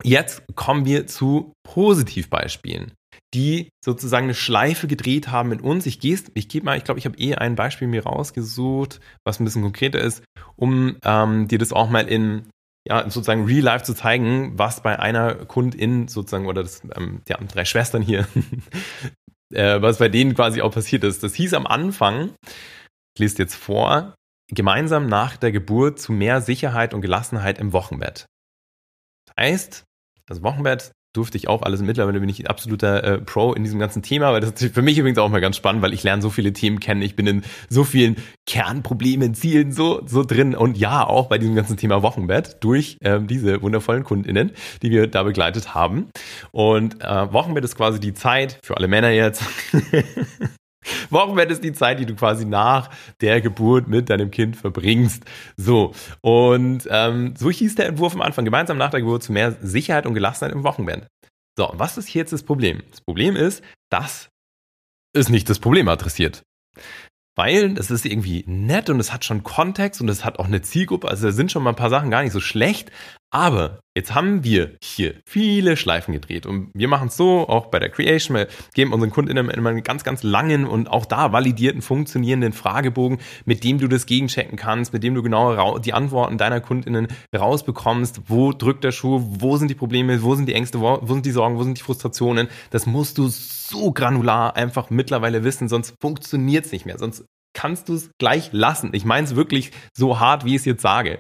jetzt 0.04 0.44
kommen 0.56 0.86
wir 0.86 1.08
zu 1.08 1.54
Positivbeispielen, 1.64 2.94
die 3.34 3.70
sozusagen 3.84 4.26
eine 4.26 4.34
Schleife 4.34 4.88
gedreht 4.88 5.30
haben 5.30 5.50
mit 5.50 5.62
uns. 5.62 5.86
Ich 5.86 6.00
gehe, 6.00 6.18
ich 6.34 6.50
gebe 6.50 6.66
mal, 6.66 6.78
ich 6.78 6.84
glaube, 6.84 7.00
ich 7.00 7.06
habe 7.06 7.18
eh 7.18 7.36
ein 7.36 7.56
Beispiel 7.56 7.88
mir 7.88 8.04
rausgesucht, 8.04 9.00
was 9.26 9.40
ein 9.40 9.46
bisschen 9.46 9.62
konkreter 9.62 10.00
ist, 10.00 10.24
um 10.56 10.98
ähm, 11.04 11.48
dir 11.48 11.60
das 11.60 11.72
auch 11.72 11.90
mal 11.90 12.08
in 12.08 12.50
ja, 12.88 13.04
sozusagen 13.04 13.46
real 13.46 13.62
life 13.62 13.84
zu 13.84 13.94
zeigen, 13.94 14.58
was 14.58 14.82
bei 14.82 14.98
einer 14.98 15.36
Kundin 15.46 16.08
sozusagen, 16.08 16.48
oder 16.48 16.64
das, 16.64 16.82
ähm, 16.96 17.22
ja, 17.30 17.38
drei 17.38 17.64
Schwestern 17.64 18.02
hier, 18.02 18.28
äh, 19.54 19.82
was 19.82 20.00
bei 20.00 20.10
denen 20.10 20.34
quasi 20.34 20.62
auch 20.62 20.74
passiert 20.74 21.04
ist. 21.04 21.24
Das 21.24 21.36
hieß 21.36 21.54
am 21.54 21.68
Anfang, 21.68 22.32
ich 23.16 23.20
lese 23.20 23.38
jetzt 23.38 23.56
vor, 23.56 24.16
gemeinsam 24.52 25.06
nach 25.06 25.38
der 25.38 25.52
Geburt 25.52 26.00
zu 26.00 26.12
mehr 26.12 26.42
Sicherheit 26.42 26.94
und 26.94 27.02
Gelassenheit 27.02 27.60
im 27.60 27.72
Wochenbett 27.72 28.26
heißt, 29.42 29.86
das 30.28 30.44
Wochenbett 30.44 30.92
durfte 31.14 31.38
ich 31.38 31.50
auch 31.50 31.62
alles. 31.64 31.82
Mittlerweile 31.82 32.22
bin 32.22 32.30
ich 32.30 32.40
ein 32.40 32.48
absoluter 32.48 33.04
äh, 33.04 33.18
Pro 33.20 33.54
in 33.54 33.64
diesem 33.64 33.80
ganzen 33.80 34.02
Thema, 34.02 34.32
weil 34.32 34.40
das 34.40 34.62
ist 34.62 34.74
für 34.74 34.82
mich 34.82 34.98
übrigens 34.98 35.20
auch 35.20 35.28
mal 35.28 35.42
ganz 35.42 35.58
spannend, 35.58 35.82
weil 35.82 35.94
ich 35.94 36.04
lerne 36.04 36.22
so 36.22 36.30
viele 36.30 36.54
Themen 36.54 36.80
kennen. 36.80 37.02
Ich 37.02 37.18
bin 37.18 37.28
in 37.28 37.44
so 37.70 37.84
vielen 37.84 38.16
Kernproblemen, 38.48 39.34
Zielen 39.34 39.74
so, 39.74 40.04
so 40.06 40.24
drin. 40.24 40.56
Und 40.56 40.78
ja, 40.78 41.06
auch 41.06 41.28
bei 41.28 41.38
diesem 41.38 41.56
ganzen 41.56 41.76
Thema 41.76 42.02
Wochenbett 42.02 42.58
durch 42.62 42.98
ähm, 43.02 43.28
diese 43.28 43.62
wundervollen 43.62 44.06
KundInnen, 44.06 44.52
die 44.84 44.92
wir 44.92 45.08
da 45.08 45.24
begleitet 45.24 45.76
haben. 45.76 46.10
Und 46.52 47.02
äh, 47.02 47.34
Wochenbett 47.34 47.66
ist 47.66 47.76
quasi 47.76 48.00
die 48.00 48.14
Zeit 48.14 48.60
für 48.64 48.78
alle 48.78 48.88
Männer 48.88 49.10
jetzt. 49.10 49.44
Wochenbett 51.10 51.52
ist 51.52 51.64
die 51.64 51.74
Zeit, 51.74 52.00
die 52.00 52.06
du 52.06 52.16
quasi 52.16 52.46
nach 52.46 52.90
der 53.22 53.42
Geburt 53.42 53.88
mit 53.88 54.10
deinem 54.10 54.32
Kind 54.32 54.56
verbringst. 54.56 55.24
So, 55.58 55.94
und 56.22 56.88
ähm, 56.90 57.34
so 57.38 57.52
hieß 57.52 57.76
der 57.76 57.88
Entwurf 57.88 58.14
am 58.14 58.22
Anfang, 58.22 58.46
gemeinsam 58.46 58.78
nach 58.78 58.92
der 58.92 59.02
Geburt 59.02 59.24
zu 59.24 59.32
mehr 59.32 59.56
Sicherheit 59.62 60.06
und 60.06 60.14
Gelassenheit 60.14 60.54
im 60.54 60.64
Wochenbett. 60.64 61.08
So, 61.58 61.72
was 61.74 61.98
ist 61.98 62.08
hier 62.08 62.22
jetzt 62.22 62.34
das 62.34 62.44
Problem? 62.44 62.82
Das 62.90 63.02
Problem 63.02 63.36
ist, 63.36 63.64
dass 63.90 64.30
es 65.14 65.30
nicht 65.30 65.50
das 65.50 65.60
Problem 65.60 65.90
adressiert. 65.90 66.44
Weil 67.36 67.78
es 67.78 67.92
ist 67.92 68.06
irgendwie 68.06 68.44
nett 68.46 68.90
und 68.90 69.00
es 69.00 69.14
hat 69.14 69.24
schon 69.24 69.44
Kontext 69.44 70.02
und 70.02 70.10
es 70.10 70.26
hat 70.26 70.40
auch 70.40 70.46
eine 70.46 70.62
Zielgruppe. 70.62 71.08
Also 71.08 71.28
da 71.28 71.34
sind 71.34 71.52
schon 71.52 71.64
mal 71.64 71.72
ein 71.72 71.76
paar 71.78 71.90
Sachen 71.90 72.12
gar 72.12 72.24
nicht 72.24 72.34
so 72.34 72.42
schlecht. 72.42 72.92
Aber 73.34 73.80
jetzt 73.96 74.14
haben 74.14 74.44
wir 74.44 74.76
hier 74.84 75.16
viele 75.26 75.78
Schleifen 75.78 76.14
gedreht 76.14 76.46
und 76.46 76.70
wir 76.74 76.90
machen 76.90 77.08
es 77.08 77.16
so, 77.16 77.48
auch 77.48 77.68
bei 77.68 77.80
der 77.80 77.90
Creation, 77.90 78.36
wir 78.36 78.48
geben 78.74 78.92
unseren 78.92 79.10
KundInnen 79.10 79.50
immer 79.50 79.70
einen 79.70 79.84
ganz, 79.84 80.04
ganz 80.04 80.22
langen 80.22 80.68
und 80.68 80.92
auch 80.92 81.06
da 81.06 81.32
validierten, 81.32 81.82
funktionierenden 81.82 82.52
Fragebogen, 82.52 83.20
mit 83.46 83.64
dem 83.64 83.80
du 83.80 83.88
das 83.88 84.06
gegenchecken 84.06 84.58
kannst, 84.58 84.92
mit 84.92 85.04
dem 85.04 85.16
du 85.16 85.24
genau 85.24 85.80
die 85.80 85.94
Antworten 85.94 86.38
deiner 86.38 86.60
KundInnen 86.60 87.08
rausbekommst, 87.34 88.24
wo 88.28 88.52
drückt 88.52 88.84
der 88.84 88.92
Schuh, 88.92 89.22
wo 89.40 89.56
sind 89.56 89.70
die 89.70 89.76
Probleme, 89.76 90.22
wo 90.24 90.36
sind 90.36 90.48
die 90.48 90.54
Ängste, 90.54 90.82
wo, 90.82 91.00
wo 91.02 91.14
sind 91.14 91.26
die 91.26 91.32
Sorgen, 91.32 91.58
wo 91.58 91.64
sind 91.64 91.78
die 91.78 91.84
Frustrationen. 91.84 92.50
Das 92.70 92.86
musst 92.86 93.18
du 93.18 93.30
so 93.30 93.94
granular 93.94 94.58
einfach 94.58 94.90
mittlerweile 94.90 95.46
wissen, 95.46 95.70
sonst 95.70 95.96
funktioniert 96.02 96.66
es 96.66 96.74
nicht 96.74 96.86
mehr, 96.86 96.98
sonst 96.98 97.24
kannst 97.54 97.88
du 97.88 97.96
es 97.96 98.12
gleich 98.18 98.50
lassen. 98.52 98.90
Ich 98.94 99.06
meine 99.06 99.26
es 99.26 99.36
wirklich 99.36 99.72
so 99.94 100.20
hart, 100.20 100.44
wie 100.44 100.56
ich 100.56 100.62
es 100.62 100.66
jetzt 100.66 100.82
sage. 100.82 101.20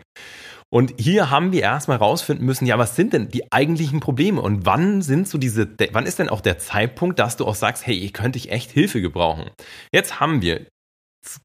Und 0.73 0.93
hier 0.97 1.29
haben 1.29 1.51
wir 1.51 1.61
erstmal 1.61 1.97
rausfinden 1.97 2.45
müssen, 2.45 2.65
ja, 2.65 2.77
was 2.77 2.95
sind 2.95 3.11
denn 3.11 3.27
die 3.27 3.51
eigentlichen 3.51 3.99
Probleme 3.99 4.41
und 4.41 4.65
wann 4.65 5.01
sind 5.01 5.27
so 5.27 5.37
diese, 5.37 5.67
wann 5.91 6.05
ist 6.05 6.17
denn 6.17 6.29
auch 6.29 6.39
der 6.39 6.59
Zeitpunkt, 6.59 7.19
dass 7.19 7.35
du 7.35 7.45
auch 7.45 7.55
sagst, 7.55 7.85
hey, 7.85 7.95
ich 7.95 8.13
könnte 8.13 8.37
ich 8.37 8.51
echt 8.51 8.71
Hilfe 8.71 9.01
gebrauchen? 9.01 9.49
Jetzt 9.91 10.21
haben 10.21 10.41
wir 10.41 10.65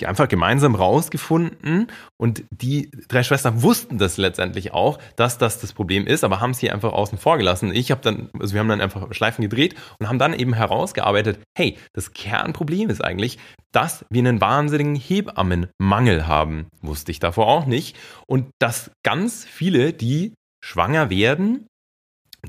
einfach 0.04 0.28
gemeinsam 0.28 0.74
rausgefunden 0.74 1.88
und 2.16 2.44
die 2.50 2.90
drei 3.08 3.22
Schwestern 3.22 3.62
wussten 3.62 3.98
das 3.98 4.16
letztendlich 4.16 4.72
auch, 4.72 4.98
dass 5.16 5.38
das 5.38 5.60
das 5.60 5.72
Problem 5.72 6.06
ist, 6.06 6.24
aber 6.24 6.40
haben 6.40 6.52
es 6.52 6.60
hier 6.60 6.72
einfach 6.72 6.92
außen 6.92 7.18
vor 7.18 7.36
gelassen. 7.36 7.72
Ich 7.74 7.90
habe 7.90 8.00
dann, 8.00 8.30
also 8.38 8.54
wir 8.54 8.60
haben 8.60 8.68
dann 8.68 8.80
einfach 8.80 9.12
Schleifen 9.12 9.42
gedreht 9.42 9.74
und 9.98 10.08
haben 10.08 10.18
dann 10.18 10.32
eben 10.32 10.54
herausgearbeitet, 10.54 11.40
hey, 11.56 11.76
das 11.92 12.12
Kernproblem 12.12 12.88
ist 12.88 13.04
eigentlich, 13.04 13.38
dass 13.72 14.06
wir 14.08 14.20
einen 14.20 14.40
wahnsinnigen 14.40 14.94
Hebammenmangel 14.94 16.26
haben. 16.26 16.68
Wusste 16.80 17.12
ich 17.12 17.18
davor 17.18 17.46
auch 17.46 17.66
nicht. 17.66 17.96
Und 18.26 18.48
dass 18.58 18.90
ganz 19.04 19.44
viele, 19.44 19.92
die 19.92 20.32
schwanger 20.64 21.10
werden, 21.10 21.66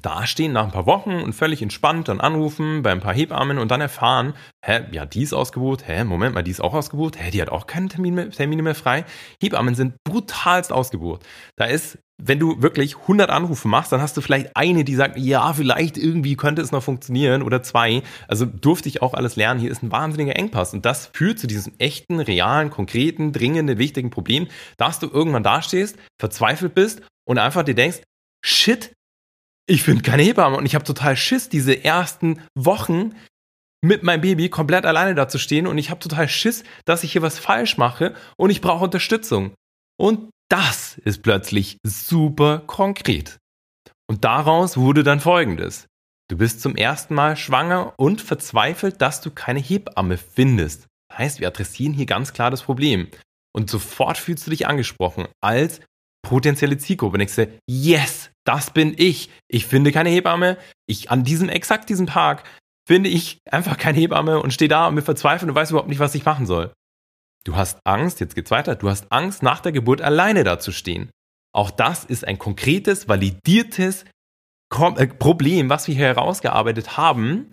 dastehen 0.01 0.53
nach 0.53 0.65
ein 0.65 0.71
paar 0.71 0.85
Wochen 0.85 1.15
und 1.15 1.33
völlig 1.33 1.61
entspannt 1.61 2.07
dann 2.07 2.19
anrufen 2.19 2.83
bei 2.83 2.91
ein 2.91 2.99
paar 2.99 3.13
Hebammen 3.13 3.57
und 3.57 3.71
dann 3.71 3.81
erfahren, 3.81 4.33
hä, 4.63 4.81
ja, 4.91 5.05
die 5.05 5.23
ist 5.23 5.33
ausgebucht, 5.33 5.87
hä, 5.87 6.03
Moment 6.03 6.35
mal, 6.35 6.43
die 6.43 6.51
ist 6.51 6.61
auch 6.61 6.73
ausgebucht, 6.73 7.19
hä, 7.19 7.31
die 7.31 7.41
hat 7.41 7.49
auch 7.49 7.67
keine 7.67 7.87
Termine 7.87 8.15
mehr, 8.15 8.29
Termine 8.29 8.61
mehr 8.61 8.75
frei. 8.75 9.05
Hebammen 9.41 9.75
sind 9.75 9.95
brutalst 10.03 10.71
ausgebucht. 10.71 11.25
Da 11.55 11.65
ist, 11.65 11.97
wenn 12.21 12.39
du 12.39 12.61
wirklich 12.61 12.97
100 12.97 13.29
Anrufe 13.29 13.67
machst, 13.67 13.91
dann 13.91 14.01
hast 14.01 14.17
du 14.17 14.21
vielleicht 14.21 14.55
eine, 14.55 14.83
die 14.83 14.95
sagt, 14.95 15.17
ja, 15.17 15.53
vielleicht 15.53 15.97
irgendwie 15.97 16.35
könnte 16.35 16.61
es 16.61 16.71
noch 16.71 16.83
funktionieren 16.83 17.41
oder 17.41 17.63
zwei. 17.63 18.03
Also 18.27 18.45
durfte 18.45 18.89
ich 18.89 19.01
auch 19.01 19.13
alles 19.13 19.35
lernen. 19.35 19.59
Hier 19.59 19.71
ist 19.71 19.83
ein 19.83 19.91
wahnsinniger 19.91 20.35
Engpass 20.35 20.73
und 20.73 20.85
das 20.85 21.07
führt 21.13 21.39
zu 21.39 21.47
diesem 21.47 21.73
echten, 21.77 22.19
realen, 22.19 22.69
konkreten, 22.69 23.33
dringenden, 23.33 23.77
wichtigen 23.77 24.09
Problem, 24.09 24.47
dass 24.77 24.99
du 24.99 25.07
irgendwann 25.07 25.43
dastehst, 25.43 25.97
verzweifelt 26.19 26.75
bist 26.75 27.01
und 27.27 27.37
einfach 27.37 27.63
dir 27.63 27.75
denkst, 27.75 28.01
shit, 28.43 28.91
ich 29.67 29.83
finde 29.83 30.01
keine 30.01 30.23
Hebamme 30.23 30.57
und 30.57 30.65
ich 30.65 30.75
habe 30.75 30.85
total 30.85 31.15
Schiss, 31.15 31.49
diese 31.49 31.83
ersten 31.83 32.41
Wochen 32.55 33.13
mit 33.83 34.03
meinem 34.03 34.21
Baby 34.21 34.49
komplett 34.49 34.85
alleine 34.85 35.13
da 35.13 35.27
zu 35.27 35.37
stehen 35.37 35.67
und 35.67 35.77
ich 35.77 35.89
habe 35.89 35.99
total 35.99 36.27
Schiss, 36.27 36.63
dass 36.85 37.03
ich 37.03 37.11
hier 37.11 37.21
was 37.21 37.37
falsch 37.37 37.77
mache 37.77 38.15
und 38.37 38.49
ich 38.49 38.61
brauche 38.61 38.85
Unterstützung. 38.85 39.53
Und 39.99 40.29
das 40.49 40.97
ist 40.99 41.21
plötzlich 41.21 41.77
super 41.85 42.63
konkret. 42.65 43.37
Und 44.09 44.23
daraus 44.23 44.77
wurde 44.77 45.03
dann 45.03 45.19
Folgendes. 45.19 45.85
Du 46.29 46.37
bist 46.37 46.61
zum 46.61 46.75
ersten 46.75 47.13
Mal 47.13 47.35
schwanger 47.35 47.93
und 47.97 48.21
verzweifelt, 48.21 49.01
dass 49.01 49.21
du 49.21 49.31
keine 49.31 49.59
Hebamme 49.59 50.17
findest. 50.17 50.87
Das 51.09 51.19
heißt, 51.19 51.39
wir 51.39 51.47
adressieren 51.47 51.93
hier 51.93 52.05
ganz 52.05 52.33
klar 52.33 52.51
das 52.51 52.63
Problem. 52.63 53.09
Und 53.53 53.69
sofort 53.69 54.17
fühlst 54.17 54.45
du 54.45 54.51
dich 54.51 54.67
angesprochen 54.67 55.27
als 55.41 55.81
potenzielle 56.27 56.77
Zielgruppe. 56.77 57.17
Denkst 57.17 57.35
du, 57.35 57.47
yes, 57.69 58.31
das 58.45 58.71
bin 58.71 58.93
ich. 58.97 59.29
Ich 59.47 59.65
finde 59.65 59.93
keine 59.93 60.09
Hebamme. 60.09 60.57
Ich 60.85 61.09
an 61.09 61.23
diesem, 61.23 61.47
exakt 61.47 61.89
diesem 61.89 62.05
Tag, 62.05 62.43
finde 62.85 63.09
ich 63.09 63.39
einfach 63.49 63.77
keine 63.77 63.97
Hebamme 63.97 64.41
und 64.41 64.51
stehe 64.53 64.67
da 64.67 64.87
und 64.87 64.95
mir 64.95 65.01
verzweifelt 65.01 65.49
und 65.49 65.55
weiß 65.55 65.71
überhaupt 65.71 65.89
nicht, 65.89 65.99
was 65.99 66.15
ich 66.15 66.25
machen 66.25 66.45
soll. 66.45 66.73
Du 67.45 67.55
hast 67.55 67.79
Angst, 67.85 68.19
jetzt 68.19 68.35
geht's 68.35 68.51
weiter, 68.51 68.75
du 68.75 68.89
hast 68.89 69.09
Angst, 69.09 69.41
nach 69.41 69.61
der 69.61 69.71
Geburt 69.71 70.01
alleine 70.01 70.43
dazustehen. 70.43 71.09
Auch 71.55 71.71
das 71.71 72.03
ist 72.03 72.27
ein 72.27 72.37
konkretes, 72.37 73.07
validiertes 73.07 74.03
äh, 74.73 75.07
Problem, 75.07 75.69
was 75.69 75.87
wir 75.87 75.95
hier 75.95 76.07
herausgearbeitet 76.07 76.97
haben. 76.97 77.49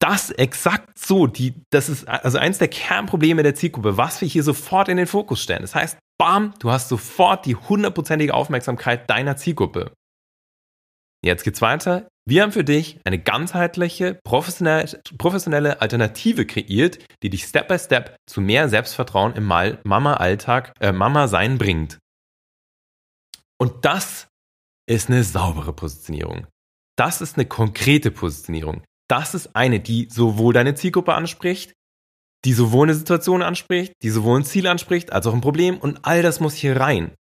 Das 0.00 0.30
exakt 0.30 0.98
so, 0.98 1.28
die, 1.28 1.54
das 1.70 1.88
ist 1.88 2.08
also 2.08 2.38
eins 2.38 2.58
der 2.58 2.68
Kernprobleme 2.68 3.44
der 3.44 3.54
Zielgruppe, 3.54 3.96
was 3.96 4.20
wir 4.20 4.28
hier 4.28 4.42
sofort 4.42 4.88
in 4.88 4.96
den 4.96 5.06
Fokus 5.06 5.40
stellen. 5.40 5.62
Das 5.62 5.76
heißt, 5.76 5.98
bam, 6.20 6.52
du 6.58 6.70
hast 6.70 6.90
sofort 6.90 7.46
die 7.46 7.56
hundertprozentige 7.56 8.34
Aufmerksamkeit 8.34 9.08
deiner 9.08 9.38
Zielgruppe. 9.38 9.94
Jetzt 11.24 11.44
geht's 11.44 11.62
weiter. 11.62 12.08
Wir 12.28 12.42
haben 12.42 12.52
für 12.52 12.62
dich 12.62 13.00
eine 13.04 13.18
ganzheitliche, 13.18 14.20
professionelle 14.22 15.80
Alternative 15.80 16.44
kreiert, 16.44 16.98
die 17.22 17.30
dich 17.30 17.44
Step 17.44 17.68
by 17.68 17.78
Step 17.78 18.16
zu 18.26 18.42
mehr 18.42 18.68
Selbstvertrauen 18.68 19.34
im 19.34 19.46
Mama-Alltag, 19.46 20.74
äh, 20.80 20.92
Mama-Sein 20.92 21.56
bringt. 21.56 21.98
Und 23.58 23.86
das 23.86 24.28
ist 24.86 25.08
eine 25.08 25.24
saubere 25.24 25.72
Positionierung. 25.72 26.46
Das 26.98 27.22
ist 27.22 27.38
eine 27.38 27.46
konkrete 27.46 28.10
Positionierung. 28.10 28.82
Das 29.08 29.34
ist 29.34 29.56
eine, 29.56 29.80
die 29.80 30.08
sowohl 30.10 30.52
deine 30.52 30.74
Zielgruppe 30.74 31.14
anspricht, 31.14 31.72
die 32.44 32.52
sowohl 32.52 32.86
eine 32.86 32.94
Situation 32.94 33.42
anspricht, 33.42 33.92
die 34.02 34.10
sowohl 34.10 34.40
ein 34.40 34.44
Ziel 34.44 34.66
anspricht, 34.66 35.12
als 35.12 35.26
auch 35.26 35.34
ein 35.34 35.40
Problem 35.40 35.78
und 35.78 36.00
all 36.02 36.22
das 36.22 36.40
muss 36.40 36.54
hier 36.54 36.78
rein. 36.78 37.12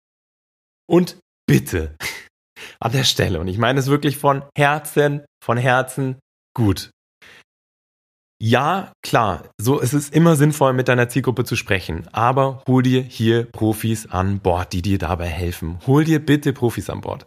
Und 0.88 1.18
bitte, 1.46 1.96
an 2.80 2.92
der 2.92 3.04
Stelle, 3.04 3.40
und 3.40 3.48
ich 3.48 3.58
meine 3.58 3.80
es 3.80 3.88
wirklich 3.88 4.18
von 4.18 4.44
Herzen, 4.58 5.26
von 5.44 5.58
Herzen 5.58 6.20
gut. 6.56 6.92
Ja, 8.42 8.94
klar, 9.04 9.50
so 9.60 9.82
es 9.82 9.94
ist 9.94 10.16
immer 10.16 10.38
sinnvoll, 10.38 10.72
mit 10.72 10.88
deiner 10.88 11.10
Zielgruppe 11.10 11.44
zu 11.44 11.58
sprechen, 11.58 12.08
aber 12.14 12.64
hol 12.68 12.82
dir 12.82 13.02
hier 13.02 13.44
Profis 13.52 14.06
an 14.06 14.40
Bord, 14.40 14.72
die 14.72 14.82
dir 14.82 14.98
dabei 14.98 15.28
helfen. 15.28 15.80
Hol 15.86 16.06
dir 16.06 16.26
bitte 16.26 16.54
Profis 16.54 16.90
an 16.90 17.02
Bord. 17.02 17.26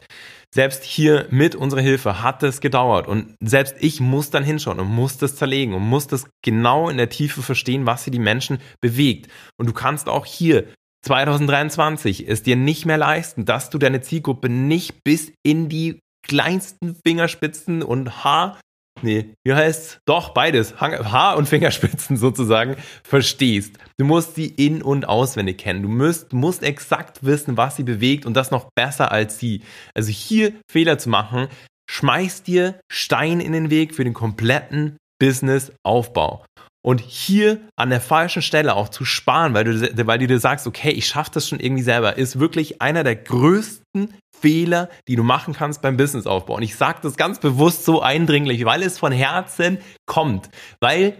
Selbst 0.54 0.84
hier 0.84 1.26
mit 1.30 1.54
unserer 1.54 1.80
Hilfe 1.80 2.22
hat 2.22 2.42
es 2.42 2.60
gedauert 2.60 3.08
und 3.08 3.34
selbst 3.40 3.74
ich 3.80 4.00
muss 4.00 4.28
dann 4.28 4.44
hinschauen 4.44 4.80
und 4.80 4.88
muss 4.88 5.16
das 5.16 5.36
zerlegen 5.36 5.72
und 5.72 5.82
muss 5.82 6.06
das 6.06 6.26
genau 6.44 6.90
in 6.90 6.98
der 6.98 7.08
Tiefe 7.08 7.42
verstehen, 7.42 7.86
was 7.86 8.04
hier 8.04 8.10
die 8.10 8.18
Menschen 8.18 8.58
bewegt. 8.82 9.28
Und 9.56 9.66
du 9.66 9.72
kannst 9.72 10.10
auch 10.10 10.26
hier 10.26 10.66
2023 11.06 12.28
es 12.28 12.42
dir 12.42 12.56
nicht 12.56 12.84
mehr 12.84 12.98
leisten, 12.98 13.46
dass 13.46 13.70
du 13.70 13.78
deine 13.78 14.02
Zielgruppe 14.02 14.50
nicht 14.50 15.02
bis 15.04 15.32
in 15.42 15.70
die 15.70 16.00
kleinsten 16.22 16.96
Fingerspitzen 17.04 17.82
und 17.82 18.22
Haar 18.22 18.60
nee, 19.02 19.34
wie 19.44 19.54
heißt's? 19.54 19.98
Doch, 20.06 20.30
beides, 20.30 20.80
Haar- 20.80 21.36
und 21.36 21.48
Fingerspitzen 21.48 22.16
sozusagen, 22.18 22.76
verstehst. 23.02 23.78
Du 23.98 24.04
musst 24.04 24.34
sie 24.34 24.46
in- 24.46 24.82
und 24.82 25.08
auswendig 25.08 25.58
kennen. 25.58 25.82
Du 25.82 25.88
musst, 25.88 26.32
musst 26.32 26.62
exakt 26.62 27.24
wissen, 27.24 27.56
was 27.56 27.76
sie 27.76 27.84
bewegt 27.84 28.26
und 28.26 28.34
das 28.34 28.50
noch 28.50 28.68
besser 28.74 29.12
als 29.12 29.38
sie. 29.38 29.62
Also 29.94 30.10
hier 30.10 30.52
Fehler 30.70 30.98
zu 30.98 31.08
machen, 31.08 31.48
schmeißt 31.90 32.46
dir 32.46 32.80
Stein 32.90 33.40
in 33.40 33.52
den 33.52 33.70
Weg 33.70 33.94
für 33.94 34.04
den 34.04 34.14
kompletten 34.14 34.96
Businessaufbau. 35.20 36.44
Und 36.84 37.00
hier 37.00 37.60
an 37.76 37.90
der 37.90 38.00
falschen 38.00 38.42
Stelle 38.42 38.74
auch 38.74 38.88
zu 38.88 39.04
sparen, 39.04 39.54
weil 39.54 39.64
du, 39.64 40.06
weil 40.06 40.18
du 40.18 40.26
dir 40.26 40.40
sagst, 40.40 40.66
okay, 40.66 40.90
ich 40.90 41.06
schaffe 41.06 41.30
das 41.34 41.48
schon 41.48 41.60
irgendwie 41.60 41.84
selber, 41.84 42.18
ist 42.18 42.40
wirklich 42.40 42.82
einer 42.82 43.04
der 43.04 43.16
größten 43.16 44.12
Fehler, 44.36 44.88
die 45.06 45.14
du 45.14 45.22
machen 45.22 45.54
kannst 45.54 45.80
beim 45.80 45.96
Businessaufbau. 45.96 46.56
Und 46.56 46.62
ich 46.62 46.74
sage 46.74 46.98
das 47.02 47.16
ganz 47.16 47.38
bewusst 47.38 47.84
so 47.84 48.02
eindringlich, 48.02 48.64
weil 48.64 48.82
es 48.82 48.98
von 48.98 49.12
Herzen 49.12 49.78
kommt. 50.06 50.50
Weil 50.80 51.14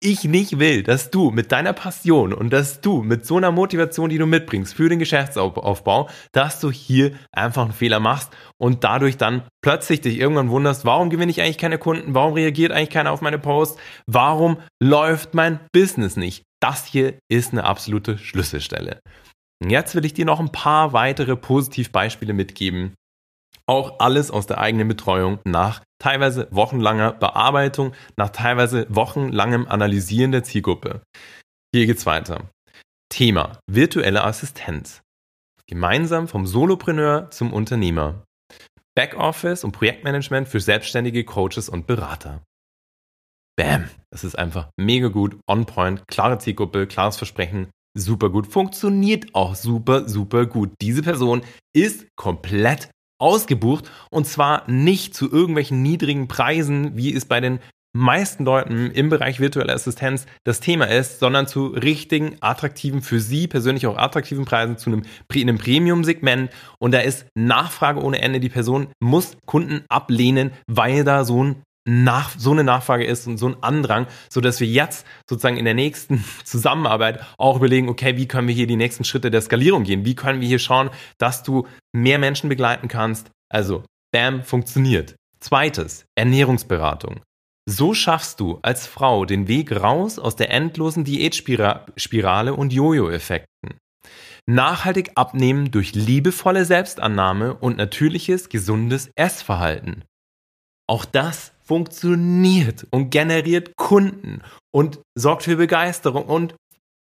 ich 0.00 0.24
nicht 0.24 0.58
will, 0.58 0.82
dass 0.82 1.10
du 1.10 1.30
mit 1.30 1.52
deiner 1.52 1.72
Passion 1.72 2.32
und 2.32 2.52
dass 2.52 2.80
du 2.80 3.02
mit 3.02 3.24
so 3.24 3.36
einer 3.36 3.50
Motivation, 3.50 4.10
die 4.10 4.18
du 4.18 4.26
mitbringst 4.26 4.74
für 4.74 4.88
den 4.88 4.98
Geschäftsaufbau, 4.98 6.08
dass 6.32 6.60
du 6.60 6.70
hier 6.70 7.12
einfach 7.32 7.64
einen 7.64 7.72
Fehler 7.72 8.00
machst 8.00 8.30
und 8.58 8.84
dadurch 8.84 9.16
dann 9.16 9.42
plötzlich 9.62 10.02
dich 10.02 10.18
irgendwann 10.18 10.50
wunderst, 10.50 10.84
warum 10.84 11.10
gewinne 11.10 11.30
ich 11.30 11.40
eigentlich 11.40 11.58
keine 11.58 11.78
Kunden, 11.78 12.14
warum 12.14 12.34
reagiert 12.34 12.72
eigentlich 12.72 12.90
keiner 12.90 13.12
auf 13.12 13.22
meine 13.22 13.38
Posts, 13.38 13.80
warum 14.06 14.58
läuft 14.82 15.34
mein 15.34 15.60
Business 15.72 16.16
nicht. 16.16 16.42
Das 16.60 16.86
hier 16.86 17.18
ist 17.28 17.52
eine 17.52 17.64
absolute 17.64 18.18
Schlüsselstelle. 18.18 19.00
Jetzt 19.66 19.94
will 19.94 20.04
ich 20.04 20.14
dir 20.14 20.26
noch 20.26 20.40
ein 20.40 20.52
paar 20.52 20.92
weitere 20.92 21.36
Positivbeispiele 21.36 22.34
mitgeben. 22.34 22.94
Auch 23.68 23.98
alles 23.98 24.30
aus 24.30 24.46
der 24.46 24.58
eigenen 24.58 24.86
Betreuung 24.86 25.40
nach 25.44 25.82
teilweise 25.98 26.46
wochenlanger 26.50 27.12
Bearbeitung, 27.12 27.92
nach 28.16 28.30
teilweise 28.30 28.86
wochenlangem 28.88 29.66
Analysieren 29.66 30.32
der 30.32 30.44
Zielgruppe. 30.44 31.02
Hier 31.74 31.86
geht's 31.86 32.06
weiter. 32.06 32.48
Thema 33.08 33.58
virtuelle 33.66 34.24
Assistenz. 34.24 35.02
Gemeinsam 35.66 36.28
vom 36.28 36.46
Solopreneur 36.46 37.30
zum 37.30 37.52
Unternehmer. 37.52 38.22
Backoffice 38.94 39.64
und 39.64 39.72
Projektmanagement 39.72 40.48
für 40.48 40.60
selbstständige 40.60 41.24
Coaches 41.24 41.68
und 41.68 41.86
Berater. 41.86 42.42
Bam! 43.56 43.88
Das 44.10 44.22
ist 44.22 44.38
einfach 44.38 44.70
mega 44.78 45.08
gut, 45.08 45.38
on 45.46 45.66
point, 45.66 46.06
klare 46.08 46.38
Zielgruppe, 46.38 46.86
klares 46.86 47.16
Versprechen, 47.16 47.68
super 47.96 48.30
gut, 48.30 48.46
funktioniert 48.46 49.34
auch 49.34 49.54
super, 49.54 50.08
super 50.08 50.46
gut. 50.46 50.72
Diese 50.80 51.02
Person 51.02 51.42
ist 51.74 52.06
komplett 52.16 52.90
ausgebucht 53.18 53.90
und 54.10 54.26
zwar 54.26 54.68
nicht 54.70 55.14
zu 55.14 55.30
irgendwelchen 55.30 55.82
niedrigen 55.82 56.28
Preisen, 56.28 56.96
wie 56.96 57.14
es 57.14 57.24
bei 57.24 57.40
den 57.40 57.60
meisten 57.96 58.44
Leuten 58.44 58.90
im 58.90 59.08
Bereich 59.08 59.40
virtuelle 59.40 59.72
Assistenz 59.72 60.26
das 60.44 60.60
Thema 60.60 60.84
ist, 60.84 61.18
sondern 61.18 61.48
zu 61.48 61.68
richtigen, 61.68 62.36
attraktiven, 62.40 63.02
für 63.02 63.20
sie 63.20 63.48
persönlich 63.48 63.86
auch 63.86 63.96
attraktiven 63.96 64.44
Preisen, 64.44 64.78
zu 64.78 64.90
einem, 64.90 65.02
in 65.32 65.48
einem 65.48 65.58
Premium-Segment. 65.58 66.50
Und 66.78 66.92
da 66.92 67.00
ist 67.00 67.26
Nachfrage 67.34 68.02
ohne 68.02 68.20
Ende. 68.20 68.38
Die 68.38 68.48
Person 68.48 68.88
muss 69.00 69.36
Kunden 69.46 69.84
ablehnen, 69.88 70.52
weil 70.66 71.04
da 71.04 71.24
so 71.24 71.42
ein 71.42 71.62
nach, 71.86 72.30
so 72.36 72.50
eine 72.50 72.64
Nachfrage 72.64 73.04
ist 73.04 73.26
und 73.26 73.38
so 73.38 73.48
ein 73.48 73.56
Andrang, 73.62 74.06
so 74.28 74.40
dass 74.40 74.60
wir 74.60 74.66
jetzt 74.66 75.06
sozusagen 75.28 75.56
in 75.56 75.64
der 75.64 75.74
nächsten 75.74 76.24
Zusammenarbeit 76.44 77.24
auch 77.38 77.56
überlegen, 77.56 77.88
okay, 77.88 78.16
wie 78.16 78.26
können 78.26 78.48
wir 78.48 78.54
hier 78.54 78.66
die 78.66 78.76
nächsten 78.76 79.04
Schritte 79.04 79.30
der 79.30 79.40
Skalierung 79.40 79.84
gehen? 79.84 80.04
Wie 80.04 80.14
können 80.14 80.40
wir 80.40 80.48
hier 80.48 80.58
schauen, 80.58 80.90
dass 81.18 81.42
du 81.42 81.66
mehr 81.92 82.18
Menschen 82.18 82.48
begleiten 82.48 82.88
kannst? 82.88 83.30
Also, 83.48 83.84
bam, 84.12 84.42
funktioniert. 84.42 85.14
Zweites, 85.38 86.04
Ernährungsberatung. 86.16 87.20
So 87.68 87.94
schaffst 87.94 88.40
du 88.40 88.58
als 88.62 88.86
Frau 88.86 89.24
den 89.24 89.48
Weg 89.48 89.72
raus 89.72 90.18
aus 90.18 90.36
der 90.36 90.50
endlosen 90.50 91.04
Diätspirale 91.04 92.54
und 92.54 92.72
Jojo-Effekten. 92.72 93.78
Nachhaltig 94.48 95.10
abnehmen 95.16 95.72
durch 95.72 95.92
liebevolle 95.94 96.64
Selbstannahme 96.64 97.54
und 97.54 97.76
natürliches, 97.76 98.48
gesundes 98.48 99.10
Essverhalten. 99.16 100.04
Auch 100.88 101.04
das 101.04 101.52
funktioniert 101.66 102.86
und 102.90 103.10
generiert 103.10 103.76
Kunden 103.76 104.42
und 104.72 105.00
sorgt 105.16 105.42
für 105.42 105.56
Begeisterung 105.56 106.24
und 106.26 106.54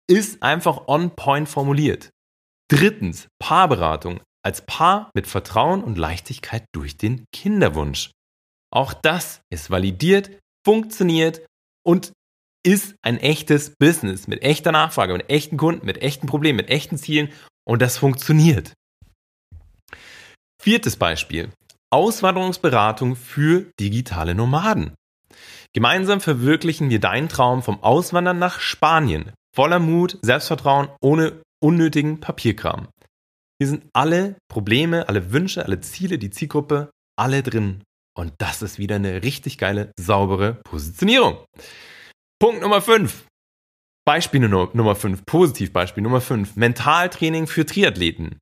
ist 0.09 0.41
einfach 0.41 0.87
on 0.87 1.15
point 1.15 1.47
formuliert. 1.47 2.09
Drittens, 2.69 3.27
Paarberatung 3.39 4.21
als 4.43 4.65
Paar 4.65 5.11
mit 5.15 5.27
Vertrauen 5.27 5.83
und 5.83 5.97
Leichtigkeit 5.97 6.65
durch 6.73 6.97
den 6.97 7.25
Kinderwunsch. 7.33 8.11
Auch 8.71 8.93
das 8.93 9.41
ist 9.51 9.69
validiert, 9.69 10.39
funktioniert 10.65 11.45
und 11.85 12.11
ist 12.65 12.95
ein 13.03 13.19
echtes 13.19 13.73
Business 13.79 14.27
mit 14.27 14.41
echter 14.41 14.71
Nachfrage, 14.71 15.13
mit 15.13 15.29
echten 15.29 15.57
Kunden, 15.57 15.85
mit 15.85 16.01
echten 16.01 16.27
Problemen, 16.27 16.57
mit 16.57 16.69
echten 16.69 16.97
Zielen 16.97 17.31
und 17.67 17.81
das 17.81 17.97
funktioniert. 17.97 18.73
Viertes 20.61 20.97
Beispiel. 20.97 21.51
Auswanderungsberatung 21.91 23.15
für 23.15 23.71
digitale 23.79 24.35
Nomaden. 24.35 24.95
Gemeinsam 25.73 26.21
verwirklichen 26.21 26.89
wir 26.89 26.99
deinen 26.99 27.29
Traum 27.29 27.61
vom 27.61 27.83
Auswandern 27.83 28.39
nach 28.39 28.59
Spanien. 28.59 29.31
Voller 29.53 29.79
Mut, 29.79 30.17
Selbstvertrauen, 30.21 30.89
ohne 31.01 31.41
unnötigen 31.61 32.19
Papierkram. 32.19 32.87
Hier 33.59 33.67
sind 33.67 33.85
alle 33.93 34.35
Probleme, 34.49 35.07
alle 35.07 35.31
Wünsche, 35.31 35.65
alle 35.65 35.79
Ziele, 35.79 36.17
die 36.17 36.29
Zielgruppe, 36.29 36.89
alle 37.17 37.43
drin. 37.43 37.83
Und 38.17 38.33
das 38.37 38.61
ist 38.61 38.79
wieder 38.79 38.95
eine 38.95 39.23
richtig 39.23 39.57
geile, 39.57 39.91
saubere 39.99 40.55
Positionierung. 40.63 41.37
Punkt 42.39 42.61
Nummer 42.61 42.81
5. 42.81 43.25
Beispiel 44.05 44.39
Nummer 44.39 44.95
5, 44.95 45.25
Positivbeispiel 45.25 46.03
Nummer 46.03 46.21
5, 46.21 46.55
Mentaltraining 46.57 47.47
für 47.47 47.65
Triathleten. 47.65 48.37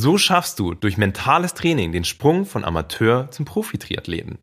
So 0.00 0.16
schaffst 0.16 0.60
du 0.60 0.74
durch 0.74 0.96
mentales 0.96 1.54
Training 1.54 1.90
den 1.90 2.04
Sprung 2.04 2.46
von 2.46 2.64
Amateur 2.64 3.32
zum 3.32 3.44
Profi-Triathleten. 3.44 4.38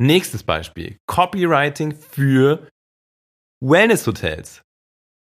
Nächstes 0.00 0.44
Beispiel, 0.44 0.98
Copywriting 1.06 1.96
für 1.96 2.68
Wellness-Hotels 3.60 4.62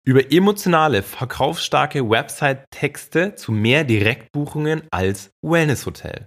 über 0.07 0.33
emotionale, 0.33 1.03
verkaufsstarke 1.03 2.09
Website-Texte 2.09 3.35
zu 3.35 3.53
mehr 3.53 3.85
Direktbuchungen 3.85 4.89
als 4.91 5.31
Wellness-Hotel. 5.43 6.27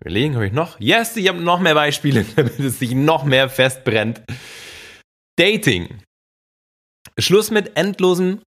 Überlegen, 0.00 0.34
habe 0.36 0.46
ich 0.46 0.54
noch? 0.54 0.80
Yes, 0.80 1.14
ich 1.18 1.28
habe 1.28 1.42
noch 1.42 1.60
mehr 1.60 1.74
Beispiele, 1.74 2.24
damit 2.36 2.60
es 2.60 2.78
sich 2.78 2.94
noch 2.94 3.24
mehr 3.24 3.50
festbrennt. 3.50 4.22
Dating. 5.36 6.02
Schluss 7.18 7.50
mit 7.50 7.76
endlosem 7.76 8.40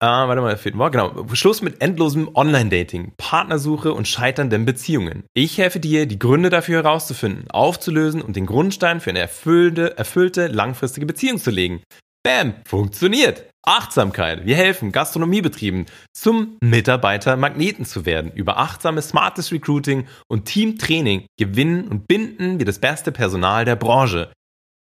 Ah, 0.00 0.28
warte 0.28 0.40
mal, 0.40 0.56
fehlt 0.56 0.78
war 0.78 0.92
genau. 0.92 1.26
Schluss 1.32 1.60
mit 1.60 1.82
endlosem 1.82 2.30
Online-Dating, 2.32 3.14
Partnersuche 3.16 3.92
und 3.92 4.06
scheiternden 4.06 4.64
Beziehungen. 4.64 5.24
Ich 5.34 5.58
helfe 5.58 5.80
dir, 5.80 6.06
die 6.06 6.20
Gründe 6.20 6.50
dafür 6.50 6.84
herauszufinden, 6.84 7.50
aufzulösen 7.50 8.22
und 8.22 8.36
den 8.36 8.46
Grundstein 8.46 9.00
für 9.00 9.10
eine 9.10 9.18
erfüllte, 9.18 9.98
erfüllte 9.98 10.46
langfristige 10.46 11.04
Beziehung 11.04 11.38
zu 11.38 11.50
legen. 11.50 11.82
Bam, 12.22 12.54
funktioniert. 12.64 13.50
Achtsamkeit. 13.66 14.46
Wir 14.46 14.54
helfen 14.54 14.92
Gastronomiebetrieben 14.92 15.86
zum 16.16 16.56
Mitarbeitermagneten 16.62 17.84
zu 17.84 18.06
werden. 18.06 18.30
Über 18.32 18.58
achtsames, 18.58 19.08
smartes 19.08 19.50
Recruiting 19.50 20.06
und 20.28 20.44
Teamtraining 20.44 21.26
gewinnen 21.38 21.88
und 21.88 22.06
binden 22.06 22.58
wir 22.60 22.66
das 22.66 22.78
beste 22.78 23.10
Personal 23.10 23.64
der 23.64 23.76
Branche. 23.76 24.30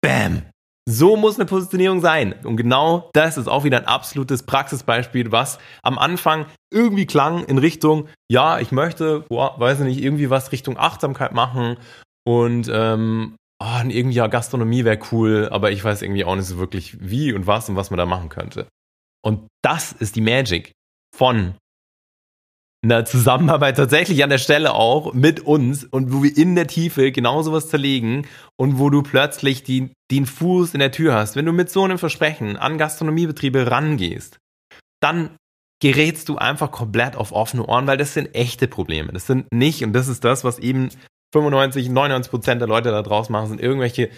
Bam. 0.03 0.43
So 0.89 1.17
muss 1.17 1.37
eine 1.37 1.47
Positionierung 1.47 2.01
sein. 2.01 2.35
Und 2.45 2.57
genau 2.57 3.11
das 3.13 3.37
ist 3.37 3.49
auch 3.49 3.65
wieder 3.65 3.79
ein 3.79 3.87
absolutes 3.87 4.43
Praxisbeispiel, 4.43 5.31
was 5.31 5.59
am 5.83 5.99
Anfang 5.99 6.47
irgendwie 6.73 7.07
klang 7.07 7.45
in 7.45 7.59
Richtung, 7.59 8.09
ja, 8.31 8.59
ich 8.59 8.73
möchte, 8.73 9.21
boah, 9.29 9.59
weiß 9.59 9.81
ich 9.81 9.87
nicht, 9.87 10.03
irgendwie 10.03 10.31
was 10.31 10.53
Richtung 10.53 10.77
Achtsamkeit 10.79 11.33
machen 11.33 11.77
und 12.27 12.71
ähm, 12.73 13.37
oh, 13.63 13.89
irgendwie 13.89 14.17
ja, 14.17 14.27
Gastronomie 14.27 14.85
wäre 14.85 14.99
cool, 15.13 15.49
aber 15.51 15.71
ich 15.71 15.83
weiß 15.83 16.03
irgendwie 16.03 16.25
auch 16.25 16.37
nicht 16.37 16.47
so 16.47 16.59
wirklich 16.59 16.97
wie 17.01 17.33
und 17.33 17.47
was 17.47 17.69
und 17.69 17.77
was 17.77 17.91
man 17.91 17.99
da 17.99 18.07
machen 18.07 18.29
könnte. 18.29 18.67
Und 19.23 19.49
das 19.63 19.93
ist 19.93 20.17
die 20.17 20.23
Magic 20.23 20.73
von 21.15 21.55
einer 22.83 23.05
Zusammenarbeit 23.05 23.77
tatsächlich 23.77 24.25
an 24.25 24.31
der 24.31 24.39
Stelle 24.39 24.75
auch 24.75 25.13
mit 25.13 25.41
uns 25.41 25.85
und 25.85 26.13
wo 26.13 26.23
wir 26.23 26.35
in 26.37 26.55
der 26.55 26.67
Tiefe 26.67 27.13
genau 27.13 27.43
sowas 27.43 27.69
zerlegen 27.69 28.27
und 28.57 28.79
wo 28.79 28.89
du 28.89 29.03
plötzlich 29.03 29.63
die, 29.63 29.93
den 30.11 30.25
Fuß 30.25 30.73
in 30.73 30.81
der 30.81 30.93
Tür 30.93 31.15
hast. 31.15 31.37
Wenn 31.37 31.45
du 31.45 31.53
mit 31.53 31.71
so 31.71 31.85
einem 31.85 31.99
Versprechen 31.99 32.57
an 32.57 32.79
Gastronomiebetriebe 32.79 33.71
rangehst, 33.71 34.39
dann 35.01 35.37
gerätst 35.83 36.29
du 36.29 36.37
einfach 36.37 36.71
komplett 36.71 37.17
auf 37.17 37.33
offene 37.33 37.67
Ohren, 37.67 37.87
weil 37.87 37.99
das 37.99 38.15
sind 38.15 38.35
echte 38.35 38.67
Probleme. 38.67 39.13
Das 39.13 39.27
sind 39.27 39.53
nicht, 39.53 39.85
und 39.85 39.93
das 39.93 40.09
ist 40.09 40.25
das, 40.25 40.45
was 40.45 40.59
eben 40.59 40.91
95, 41.33 41.89
99 41.89 42.31
Prozent 42.31 42.61
der 42.61 42.69
Leute 42.69 42.91
da 42.91 43.03
draus 43.03 43.29
machen, 43.29 43.49
sind 43.49 43.61
irgendwelche 43.61 44.11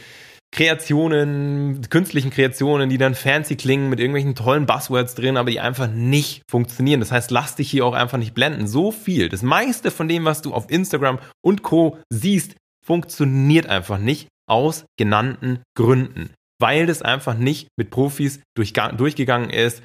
Kreationen, 0.55 1.81
künstlichen 1.89 2.31
Kreationen, 2.31 2.91
die 2.91 2.99
dann 2.99 3.15
fancy 3.15 3.57
klingen 3.57 3.89
mit 3.89 3.99
irgendwelchen 3.99 4.35
tollen 4.35 4.67
Buzzwords 4.67 5.15
drin, 5.15 5.39
aber 5.39 5.51
die 5.51 5.61
einfach 5.61 5.89
nicht 5.89 6.43
funktionieren. 6.49 7.01
Das 7.01 7.11
heißt, 7.11 7.31
lass 7.31 7.57
dich 7.57 7.71
hier 7.71 7.87
auch 7.87 7.95
einfach 7.95 8.19
nicht 8.19 8.35
blenden. 8.35 8.67
So 8.67 8.93
viel, 8.93 9.31
das 9.31 9.43
meiste 9.43 9.91
von 9.91 10.09
dem, 10.09 10.27
was 10.27 10.43
du 10.43 10.53
auf 10.53 10.71
Instagram 10.71 11.19
und 11.43 11.63
Co 11.63 11.99
siehst, 12.11 12.55
funktioniert 12.85 13.67
einfach 13.67 13.99
nicht 13.99 14.29
aus 14.47 14.85
genannten 14.99 15.63
Gründen, 15.75 16.35
weil 16.61 16.85
das 16.85 17.01
einfach 17.01 17.35
nicht 17.35 17.69
mit 17.79 17.91
Profis 17.91 18.41
durchgegangen 18.55 19.49
ist, 19.49 19.83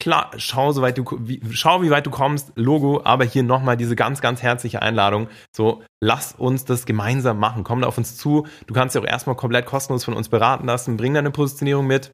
Klar, 0.00 0.30
schau, 0.36 0.70
so 0.70 0.80
weit 0.80 0.96
du, 0.96 1.04
wie, 1.18 1.40
schau, 1.50 1.82
wie 1.82 1.90
weit 1.90 2.06
du 2.06 2.10
kommst, 2.10 2.52
Logo, 2.54 3.02
aber 3.02 3.24
hier 3.24 3.42
nochmal 3.42 3.76
diese 3.76 3.96
ganz, 3.96 4.20
ganz 4.20 4.42
herzliche 4.42 4.80
Einladung. 4.80 5.28
So, 5.54 5.82
lass 6.00 6.34
uns 6.34 6.64
das 6.64 6.86
gemeinsam 6.86 7.40
machen. 7.40 7.64
Komm 7.64 7.80
da 7.80 7.88
auf 7.88 7.98
uns 7.98 8.16
zu. 8.16 8.46
Du 8.68 8.74
kannst 8.74 8.94
dich 8.94 9.02
auch 9.02 9.06
erstmal 9.06 9.34
komplett 9.34 9.66
kostenlos 9.66 10.04
von 10.04 10.14
uns 10.14 10.28
beraten 10.28 10.66
lassen. 10.66 10.96
Bring 10.96 11.14
deine 11.14 11.32
Positionierung 11.32 11.86
mit. 11.86 12.12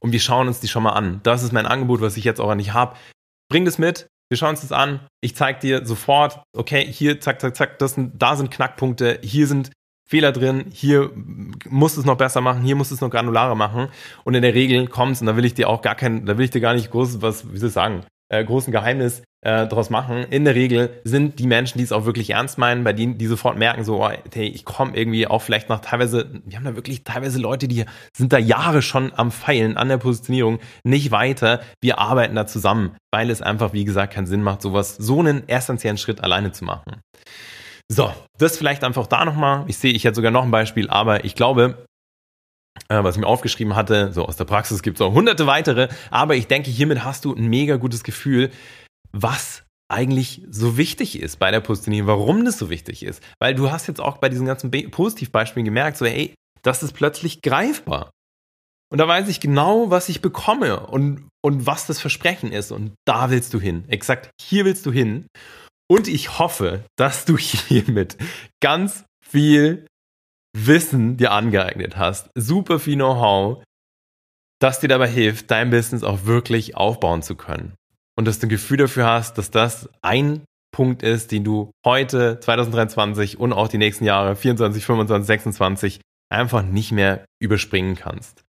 Und 0.00 0.12
wir 0.12 0.20
schauen 0.20 0.48
uns 0.48 0.60
die 0.60 0.68
schon 0.68 0.82
mal 0.82 0.92
an. 0.92 1.20
Das 1.22 1.42
ist 1.42 1.52
mein 1.52 1.66
Angebot, 1.66 2.00
was 2.00 2.16
ich 2.16 2.24
jetzt 2.24 2.40
auch 2.40 2.54
nicht 2.54 2.72
habe. 2.72 2.96
Bring 3.50 3.66
das 3.66 3.76
mit. 3.76 4.08
Wir 4.30 4.38
schauen 4.38 4.50
uns 4.50 4.62
das 4.62 4.72
an. 4.72 5.06
Ich 5.20 5.36
zeige 5.36 5.58
dir 5.58 5.84
sofort, 5.84 6.42
okay, 6.56 6.86
hier, 6.90 7.20
zack, 7.20 7.40
zack, 7.40 7.56
zack, 7.56 7.78
das 7.78 7.94
sind, 7.94 8.22
da 8.22 8.36
sind 8.36 8.50
Knackpunkte. 8.50 9.18
Hier 9.22 9.46
sind 9.46 9.70
Fehler 10.10 10.32
drin, 10.32 10.64
hier 10.72 11.12
musst 11.68 11.96
du 11.96 12.00
es 12.00 12.06
noch 12.06 12.16
besser 12.16 12.40
machen, 12.40 12.62
hier 12.62 12.74
musst 12.74 12.90
du 12.90 12.96
es 12.96 13.00
noch 13.00 13.10
granularer 13.10 13.54
machen. 13.54 13.86
Und 14.24 14.34
in 14.34 14.42
der 14.42 14.54
Regel 14.54 14.88
kommt's, 14.88 15.20
und 15.20 15.28
da 15.28 15.36
will 15.36 15.44
ich 15.44 15.54
dir 15.54 15.68
auch 15.68 15.82
gar 15.82 15.94
kein, 15.94 16.26
da 16.26 16.36
will 16.36 16.44
ich 16.44 16.50
dir 16.50 16.60
gar 16.60 16.74
nicht 16.74 16.90
groß, 16.90 17.22
was, 17.22 17.52
wie 17.52 17.58
soll 17.58 17.68
ich 17.68 17.74
sagen, 17.74 18.02
äh, 18.28 18.44
großen 18.44 18.72
Geheimnis 18.72 19.22
äh, 19.42 19.68
daraus 19.68 19.88
machen. 19.88 20.24
In 20.30 20.44
der 20.44 20.56
Regel 20.56 21.00
sind 21.04 21.38
die 21.38 21.46
Menschen, 21.46 21.78
die 21.78 21.84
es 21.84 21.92
auch 21.92 22.06
wirklich 22.06 22.30
ernst 22.30 22.58
meinen, 22.58 22.82
bei 22.82 22.92
denen, 22.92 23.18
die 23.18 23.26
sofort 23.28 23.56
merken, 23.56 23.84
so, 23.84 24.04
oh, 24.04 24.10
hey, 24.34 24.48
ich 24.48 24.64
komme 24.64 24.96
irgendwie 24.96 25.28
auch 25.28 25.42
vielleicht 25.42 25.68
nach 25.68 25.80
teilweise, 25.80 26.28
wir 26.44 26.56
haben 26.56 26.64
da 26.64 26.74
wirklich 26.74 27.04
teilweise 27.04 27.38
Leute, 27.38 27.68
die 27.68 27.84
sind 28.12 28.32
da 28.32 28.38
Jahre 28.38 28.82
schon 28.82 29.12
am 29.14 29.30
Feilen 29.30 29.76
an 29.76 29.88
der 29.88 29.98
Positionierung, 29.98 30.58
nicht 30.82 31.12
weiter. 31.12 31.60
Wir 31.80 32.00
arbeiten 32.00 32.34
da 32.34 32.48
zusammen, 32.48 32.96
weil 33.12 33.30
es 33.30 33.42
einfach, 33.42 33.72
wie 33.72 33.84
gesagt, 33.84 34.14
keinen 34.14 34.26
Sinn 34.26 34.42
macht, 34.42 34.60
sowas, 34.60 34.96
so 34.96 35.20
einen 35.20 35.48
essentiellen 35.48 35.98
Schritt 35.98 36.20
alleine 36.20 36.50
zu 36.50 36.64
machen. 36.64 37.00
So, 37.92 38.14
das 38.38 38.56
vielleicht 38.56 38.84
einfach 38.84 39.08
da 39.08 39.24
nochmal. 39.24 39.64
Ich 39.66 39.76
sehe, 39.76 39.92
ich 39.92 40.04
hätte 40.04 40.14
sogar 40.14 40.30
noch 40.30 40.44
ein 40.44 40.52
Beispiel, 40.52 40.88
aber 40.88 41.24
ich 41.24 41.34
glaube, 41.34 41.84
äh, 42.88 43.02
was 43.02 43.16
ich 43.16 43.20
mir 43.20 43.26
aufgeschrieben 43.26 43.74
hatte, 43.74 44.12
so 44.12 44.24
aus 44.26 44.36
der 44.36 44.44
Praxis 44.44 44.82
gibt 44.82 44.98
es 44.98 45.00
auch 45.00 45.12
hunderte 45.12 45.48
weitere, 45.48 45.88
aber 46.10 46.36
ich 46.36 46.46
denke, 46.46 46.70
hiermit 46.70 47.04
hast 47.04 47.24
du 47.24 47.34
ein 47.34 47.48
mega 47.48 47.76
gutes 47.76 48.04
Gefühl, 48.04 48.50
was 49.10 49.64
eigentlich 49.88 50.46
so 50.48 50.76
wichtig 50.76 51.20
ist 51.20 51.40
bei 51.40 51.50
der 51.50 51.58
Positionierung, 51.58 52.06
warum 52.06 52.44
das 52.44 52.58
so 52.58 52.70
wichtig 52.70 53.02
ist. 53.02 53.24
Weil 53.40 53.56
du 53.56 53.72
hast 53.72 53.88
jetzt 53.88 54.00
auch 54.00 54.18
bei 54.18 54.28
diesen 54.28 54.46
ganzen 54.46 54.70
Positivbeispielen 54.70 55.64
gemerkt, 55.64 55.96
so, 55.96 56.06
hey, 56.06 56.32
das 56.62 56.84
ist 56.84 56.92
plötzlich 56.92 57.42
greifbar. 57.42 58.10
Und 58.92 58.98
da 58.98 59.08
weiß 59.08 59.26
ich 59.26 59.40
genau, 59.40 59.90
was 59.90 60.08
ich 60.08 60.20
bekomme 60.20 60.86
und, 60.86 61.28
und 61.42 61.66
was 61.66 61.88
das 61.88 62.00
Versprechen 62.00 62.52
ist. 62.52 62.70
Und 62.70 62.92
da 63.04 63.30
willst 63.30 63.52
du 63.52 63.60
hin. 63.60 63.84
Exakt 63.88 64.30
hier 64.40 64.64
willst 64.64 64.86
du 64.86 64.92
hin. 64.92 65.26
Und 65.90 66.06
ich 66.06 66.38
hoffe, 66.38 66.84
dass 66.96 67.24
du 67.24 67.36
hiermit 67.36 68.16
ganz 68.62 69.04
viel 69.20 69.86
Wissen 70.56 71.16
dir 71.16 71.32
angeeignet 71.32 71.96
hast. 71.96 72.30
Super 72.36 72.78
viel 72.78 72.94
Know-how, 72.94 73.64
das 74.60 74.78
dir 74.78 74.88
dabei 74.88 75.08
hilft, 75.08 75.50
dein 75.50 75.70
Business 75.70 76.04
auch 76.04 76.26
wirklich 76.26 76.76
aufbauen 76.76 77.22
zu 77.22 77.34
können. 77.34 77.74
Und 78.16 78.26
dass 78.26 78.38
du 78.38 78.46
ein 78.46 78.50
Gefühl 78.50 78.76
dafür 78.76 79.06
hast, 79.06 79.36
dass 79.36 79.50
das 79.50 79.88
ein 80.00 80.44
Punkt 80.72 81.02
ist, 81.02 81.32
den 81.32 81.42
du 81.42 81.72
heute, 81.84 82.38
2023 82.38 83.40
und 83.40 83.52
auch 83.52 83.66
die 83.66 83.78
nächsten 83.78 84.04
Jahre, 84.04 84.36
24, 84.36 84.84
25, 84.84 85.26
26, 85.26 86.00
einfach 86.32 86.62
nicht 86.62 86.92
mehr 86.92 87.24
überspringen 87.40 87.96
kannst. 87.96 88.44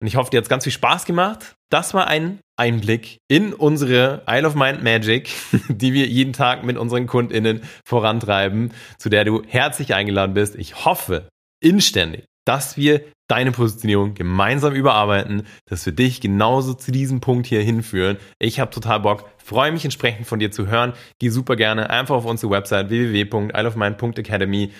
Und 0.00 0.06
ich 0.06 0.16
hoffe, 0.16 0.30
dir 0.30 0.38
hat 0.38 0.44
es 0.44 0.50
ganz 0.50 0.64
viel 0.64 0.72
Spaß 0.72 1.06
gemacht. 1.06 1.56
Das 1.70 1.94
war 1.94 2.06
ein 2.06 2.40
Einblick 2.56 3.18
in 3.28 3.52
unsere 3.52 4.22
Isle 4.28 4.46
of 4.46 4.54
Mind 4.54 4.82
Magic, 4.82 5.30
die 5.68 5.92
wir 5.92 6.06
jeden 6.06 6.32
Tag 6.32 6.64
mit 6.64 6.76
unseren 6.76 7.06
KundInnen 7.06 7.62
vorantreiben, 7.84 8.72
zu 8.98 9.08
der 9.08 9.24
du 9.24 9.42
herzlich 9.46 9.94
eingeladen 9.94 10.34
bist. 10.34 10.54
Ich 10.56 10.84
hoffe, 10.84 11.28
inständig, 11.60 12.24
dass 12.44 12.76
wir 12.76 13.02
deine 13.28 13.50
Positionierung 13.50 14.14
gemeinsam 14.14 14.74
überarbeiten, 14.74 15.46
dass 15.66 15.84
wir 15.84 15.92
dich 15.92 16.20
genauso 16.20 16.74
zu 16.74 16.92
diesem 16.92 17.20
Punkt 17.20 17.46
hier 17.46 17.60
hinführen. 17.60 18.18
Ich 18.38 18.60
habe 18.60 18.70
total 18.70 19.00
Bock, 19.00 19.28
freue 19.38 19.72
mich 19.72 19.84
entsprechend 19.84 20.26
von 20.26 20.38
dir 20.38 20.52
zu 20.52 20.68
hören. 20.68 20.92
Geh 21.18 21.30
super 21.30 21.56
gerne 21.56 21.90
einfach 21.90 22.14
auf 22.14 22.24
unsere 22.24 22.52
Website 22.52 22.88
www.isleofmind.academy. 22.88 24.72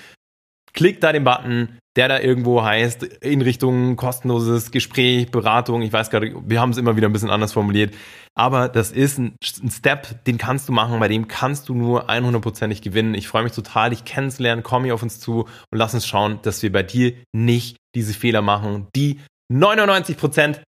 Klick 0.76 1.00
da 1.00 1.12
den 1.12 1.24
Button, 1.24 1.78
der 1.96 2.08
da 2.08 2.20
irgendwo 2.20 2.62
heißt, 2.62 3.02
in 3.02 3.40
Richtung 3.40 3.96
kostenloses 3.96 4.70
Gespräch, 4.70 5.30
Beratung. 5.30 5.80
Ich 5.80 5.92
weiß 5.92 6.10
gerade, 6.10 6.34
wir 6.46 6.60
haben 6.60 6.70
es 6.70 6.76
immer 6.76 6.96
wieder 6.96 7.08
ein 7.08 7.12
bisschen 7.12 7.30
anders 7.30 7.54
formuliert. 7.54 7.94
Aber 8.34 8.68
das 8.68 8.92
ist 8.92 9.18
ein, 9.18 9.36
Step, 9.42 10.22
den 10.24 10.36
kannst 10.36 10.68
du 10.68 10.72
machen, 10.72 11.00
bei 11.00 11.08
dem 11.08 11.26
kannst 11.26 11.70
du 11.70 11.74
nur 11.74 12.10
100%ig 12.10 12.82
gewinnen. 12.82 13.14
Ich 13.14 13.26
freue 13.26 13.42
mich 13.42 13.52
total, 13.52 13.90
dich 13.90 14.04
kennenzulernen. 14.04 14.62
Komm 14.62 14.84
hier 14.84 14.94
auf 14.94 15.02
uns 15.02 15.18
zu 15.18 15.46
und 15.70 15.78
lass 15.78 15.94
uns 15.94 16.06
schauen, 16.06 16.38
dass 16.42 16.62
wir 16.62 16.70
bei 16.70 16.82
dir 16.82 17.14
nicht 17.32 17.78
diese 17.94 18.12
Fehler 18.12 18.42
machen, 18.42 18.88
die 18.94 19.20
99% 19.50 20.60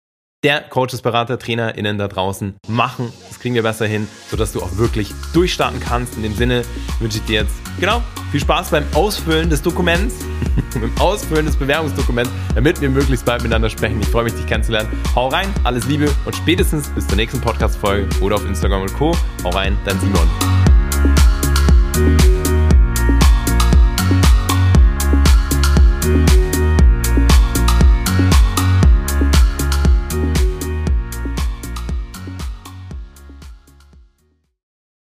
der 0.44 0.60
Coaches, 0.60 1.02
Berater, 1.02 1.38
TrainerInnen 1.38 1.98
da 1.98 2.08
draußen 2.08 2.56
machen. 2.68 3.12
Das 3.28 3.40
kriegen 3.40 3.54
wir 3.54 3.62
besser 3.62 3.86
hin, 3.86 4.06
sodass 4.30 4.52
du 4.52 4.62
auch 4.62 4.76
wirklich 4.76 5.12
durchstarten 5.32 5.80
kannst. 5.80 6.16
In 6.16 6.22
dem 6.22 6.34
Sinne 6.34 6.62
wünsche 7.00 7.18
ich 7.18 7.24
dir 7.24 7.42
jetzt, 7.42 7.54
genau, 7.80 8.02
viel 8.30 8.40
Spaß 8.40 8.70
beim 8.70 8.84
Ausfüllen 8.94 9.50
des 9.50 9.62
Dokuments, 9.62 10.16
beim 10.74 10.92
Ausfüllen 10.98 11.46
des 11.46 11.56
Bewerbungsdokuments, 11.56 12.30
damit 12.54 12.80
wir 12.80 12.90
möglichst 12.90 13.24
bald 13.24 13.42
miteinander 13.42 13.70
sprechen. 13.70 14.00
Ich 14.00 14.08
freue 14.08 14.24
mich, 14.24 14.34
dich 14.34 14.46
kennenzulernen. 14.46 14.88
Hau 15.14 15.28
rein, 15.28 15.48
alles 15.64 15.86
Liebe 15.86 16.10
und 16.24 16.34
spätestens 16.36 16.88
bis 16.90 17.06
zur 17.06 17.16
nächsten 17.16 17.40
Podcast-Folge 17.40 18.08
oder 18.20 18.36
auf 18.36 18.46
Instagram 18.46 18.82
und 18.82 18.94
Co. 18.94 19.16
Hau 19.42 19.50
rein, 19.50 19.76
dein 19.84 19.98
Simon. 20.00 20.75